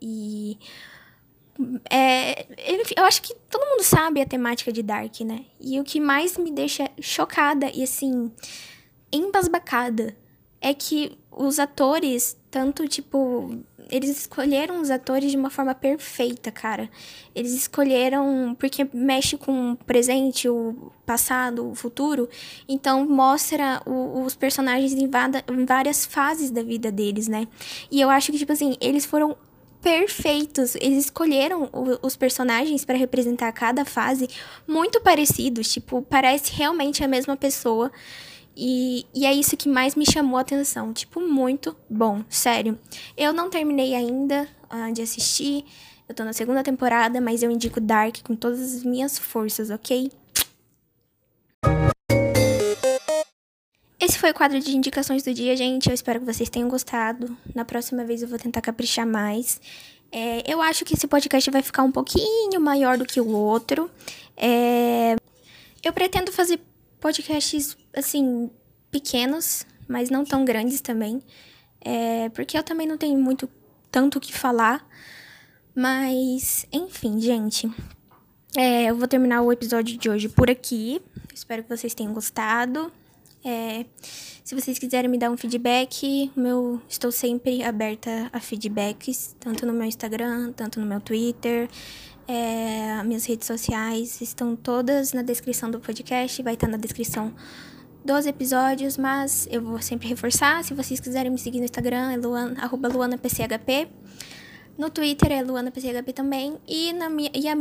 E. 0.00 0.58
É, 1.88 2.46
eu 2.96 3.04
acho 3.04 3.22
que 3.22 3.34
todo 3.48 3.64
mundo 3.64 3.82
sabe 3.84 4.20
a 4.20 4.26
temática 4.26 4.72
de 4.72 4.82
Dark, 4.82 5.20
né? 5.20 5.44
E 5.60 5.78
o 5.78 5.84
que 5.84 6.00
mais 6.00 6.36
me 6.36 6.50
deixa 6.50 6.90
chocada 7.00 7.70
e, 7.72 7.82
assim, 7.82 8.30
embasbacada 9.12 10.16
é 10.60 10.72
que 10.72 11.18
os 11.30 11.58
atores, 11.58 12.36
tanto 12.50 12.86
tipo. 12.86 13.58
Eles 13.90 14.10
escolheram 14.10 14.80
os 14.80 14.90
atores 14.90 15.32
de 15.32 15.36
uma 15.36 15.50
forma 15.50 15.74
perfeita, 15.74 16.50
cara. 16.50 16.88
Eles 17.34 17.52
escolheram. 17.52 18.56
Porque 18.58 18.88
mexe 18.94 19.36
com 19.36 19.72
o 19.72 19.76
presente, 19.76 20.48
o 20.48 20.92
passado, 21.04 21.68
o 21.68 21.74
futuro. 21.74 22.28
Então 22.68 23.04
mostra 23.04 23.82
o, 23.84 24.22
os 24.22 24.36
personagens 24.36 24.92
em, 24.92 25.08
vada, 25.08 25.44
em 25.50 25.64
várias 25.64 26.06
fases 26.06 26.50
da 26.50 26.62
vida 26.62 26.92
deles, 26.92 27.28
né? 27.28 27.48
E 27.90 28.00
eu 28.00 28.08
acho 28.08 28.30
que, 28.30 28.38
tipo 28.38 28.52
assim, 28.52 28.76
eles 28.80 29.04
foram 29.04 29.36
perfeitos. 29.82 30.76
Eles 30.76 31.06
escolheram 31.06 31.68
o, 31.72 32.06
os 32.06 32.16
personagens 32.16 32.84
para 32.84 32.96
representar 32.96 33.50
cada 33.52 33.84
fase 33.84 34.28
muito 34.66 35.00
parecidos. 35.00 35.72
Tipo, 35.72 36.02
parece 36.02 36.52
realmente 36.52 37.02
a 37.02 37.08
mesma 37.08 37.36
pessoa. 37.36 37.90
E, 38.56 39.06
e 39.14 39.24
é 39.24 39.32
isso 39.32 39.56
que 39.56 39.68
mais 39.68 39.94
me 39.94 40.04
chamou 40.04 40.36
a 40.38 40.42
atenção. 40.42 40.92
Tipo, 40.92 41.20
muito 41.20 41.76
bom, 41.88 42.24
sério. 42.28 42.78
Eu 43.16 43.32
não 43.32 43.48
terminei 43.48 43.94
ainda 43.94 44.48
uh, 44.70 44.92
de 44.92 45.02
assistir. 45.02 45.64
Eu 46.08 46.14
tô 46.14 46.24
na 46.24 46.32
segunda 46.32 46.62
temporada, 46.62 47.20
mas 47.20 47.42
eu 47.42 47.50
indico 47.50 47.80
Dark 47.80 48.18
com 48.22 48.36
todas 48.36 48.60
as 48.60 48.84
minhas 48.84 49.18
forças, 49.18 49.70
ok? 49.70 50.10
Esse 53.98 54.18
foi 54.18 54.32
o 54.32 54.34
quadro 54.34 54.58
de 54.58 54.76
indicações 54.76 55.22
do 55.22 55.32
dia, 55.32 55.56
gente. 55.56 55.88
Eu 55.88 55.94
espero 55.94 56.18
que 56.18 56.26
vocês 56.26 56.50
tenham 56.50 56.68
gostado. 56.68 57.36
Na 57.54 57.64
próxima 57.64 58.04
vez 58.04 58.20
eu 58.20 58.28
vou 58.28 58.38
tentar 58.38 58.60
caprichar 58.60 59.06
mais. 59.06 59.60
É, 60.10 60.52
eu 60.52 60.60
acho 60.60 60.84
que 60.84 60.94
esse 60.94 61.06
podcast 61.06 61.48
vai 61.50 61.62
ficar 61.62 61.84
um 61.84 61.92
pouquinho 61.92 62.60
maior 62.60 62.98
do 62.98 63.06
que 63.06 63.20
o 63.20 63.28
outro. 63.28 63.88
É, 64.36 65.14
eu 65.82 65.92
pretendo 65.92 66.32
fazer 66.32 66.60
podcasts, 67.00 67.76
assim, 67.94 68.50
pequenos, 68.90 69.66
mas 69.88 70.10
não 70.10 70.24
tão 70.24 70.44
grandes 70.44 70.80
também. 70.80 71.22
É, 71.80 72.28
porque 72.30 72.56
eu 72.56 72.62
também 72.62 72.86
não 72.86 72.96
tenho 72.96 73.18
muito 73.18 73.48
tanto 73.90 74.18
o 74.18 74.20
que 74.20 74.32
falar. 74.32 74.86
Mas, 75.74 76.66
enfim, 76.72 77.20
gente. 77.20 77.70
É, 78.56 78.84
eu 78.90 78.96
vou 78.96 79.08
terminar 79.08 79.42
o 79.42 79.50
episódio 79.50 79.96
de 79.96 80.10
hoje 80.10 80.28
por 80.28 80.50
aqui. 80.50 81.00
Espero 81.34 81.62
que 81.62 81.68
vocês 81.68 81.94
tenham 81.94 82.12
gostado. 82.12 82.92
É, 83.44 83.86
se 84.44 84.54
vocês 84.54 84.78
quiserem 84.78 85.10
me 85.10 85.18
dar 85.18 85.30
um 85.30 85.36
feedback, 85.36 86.30
meu, 86.36 86.80
estou 86.88 87.10
sempre 87.10 87.62
aberta 87.62 88.30
a 88.32 88.38
feedbacks, 88.38 89.34
tanto 89.40 89.66
no 89.66 89.72
meu 89.72 89.84
Instagram, 89.84 90.52
tanto 90.52 90.78
no 90.78 90.86
meu 90.86 91.00
Twitter. 91.00 91.68
É, 92.28 93.02
minhas 93.02 93.24
redes 93.24 93.46
sociais 93.46 94.20
estão 94.20 94.54
todas 94.54 95.12
na 95.12 95.22
descrição 95.22 95.70
do 95.70 95.80
podcast, 95.80 96.40
vai 96.42 96.54
estar 96.54 96.68
na 96.68 96.76
descrição 96.76 97.34
dos 98.04 98.26
episódios, 98.26 98.96
mas 98.96 99.46
eu 99.50 99.62
vou 99.62 99.80
sempre 99.80 100.08
reforçar. 100.08 100.62
Se 100.64 100.74
vocês 100.74 101.00
quiserem 101.00 101.30
me 101.30 101.38
seguir 101.38 101.58
no 101.58 101.64
Instagram, 101.64 102.12
é 102.12 102.16
luan, 102.16 102.54
arroba 102.58 102.88
luanapchp. 102.88 103.88
No 104.76 104.90
Twitter 104.90 105.32
é 105.32 105.42
luanapchp 105.42 106.12
também. 106.12 106.58
E, 106.66 106.92
na 106.92 107.08
minha, 107.08 107.30
e 107.34 107.48
a 107.48 107.56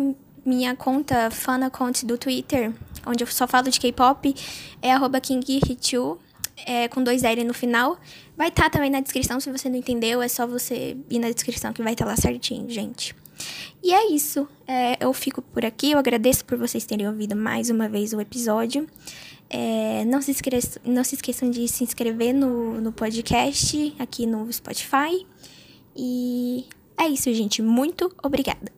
minha 0.46 0.76
conta, 0.76 1.30
fan 1.30 1.66
account 1.66 2.06
do 2.06 2.18
Twitter, 2.18 2.74
onde 3.06 3.24
eu 3.24 3.28
só 3.28 3.48
falo 3.48 3.70
de 3.70 3.80
K-pop, 3.80 4.34
é 4.82 4.92
arroba 4.92 5.22
kinghitchu, 5.22 6.18
é, 6.66 6.88
com 6.88 7.04
dois 7.04 7.24
L 7.24 7.44
no 7.44 7.54
final. 7.54 7.98
Vai 8.36 8.48
estar 8.48 8.64
tá 8.64 8.70
também 8.72 8.90
na 8.90 9.00
descrição, 9.00 9.40
se 9.40 9.52
você 9.52 9.70
não 9.70 9.76
entendeu, 9.76 10.22
é 10.22 10.28
só 10.28 10.48
você 10.48 10.98
ir 11.10 11.20
na 11.20 11.30
descrição 11.30 11.72
que 11.74 11.84
vai 11.84 11.94
estar 11.94 12.06
tá 12.06 12.12
lá 12.12 12.18
certinho, 12.18 12.70
gente. 12.70 13.16
E 13.84 13.92
é 13.92 14.12
isso. 14.12 14.48
É, 14.68 15.04
eu 15.04 15.12
fico 15.14 15.42
por 15.42 15.66
aqui. 15.66 15.92
Eu 15.92 16.00
agradeço 16.00 16.46
por 16.46 16.58
vocês 16.58 16.86
terem 16.86 17.08
ouvido 17.08 17.36
mais 17.36 17.70
uma 17.70 17.90
vez 17.90 18.14
o 18.14 18.22
episódio. 18.22 18.88
É, 19.54 20.06
não, 20.06 20.22
se 20.22 20.32
esqueçam, 20.32 20.82
não 20.86 21.04
se 21.04 21.16
esqueçam 21.16 21.52
de 21.52 21.68
se 21.68 21.84
inscrever 21.84 22.34
no, 22.34 22.80
no 22.80 22.94
podcast 22.94 23.94
aqui 24.00 24.26
no 24.26 24.52
Spotify. 24.52 25.28
E 25.94 26.66
é 26.98 27.08
isso, 27.08 27.34
gente. 27.34 27.62
Muito 27.62 28.10
obrigada. 28.24 28.72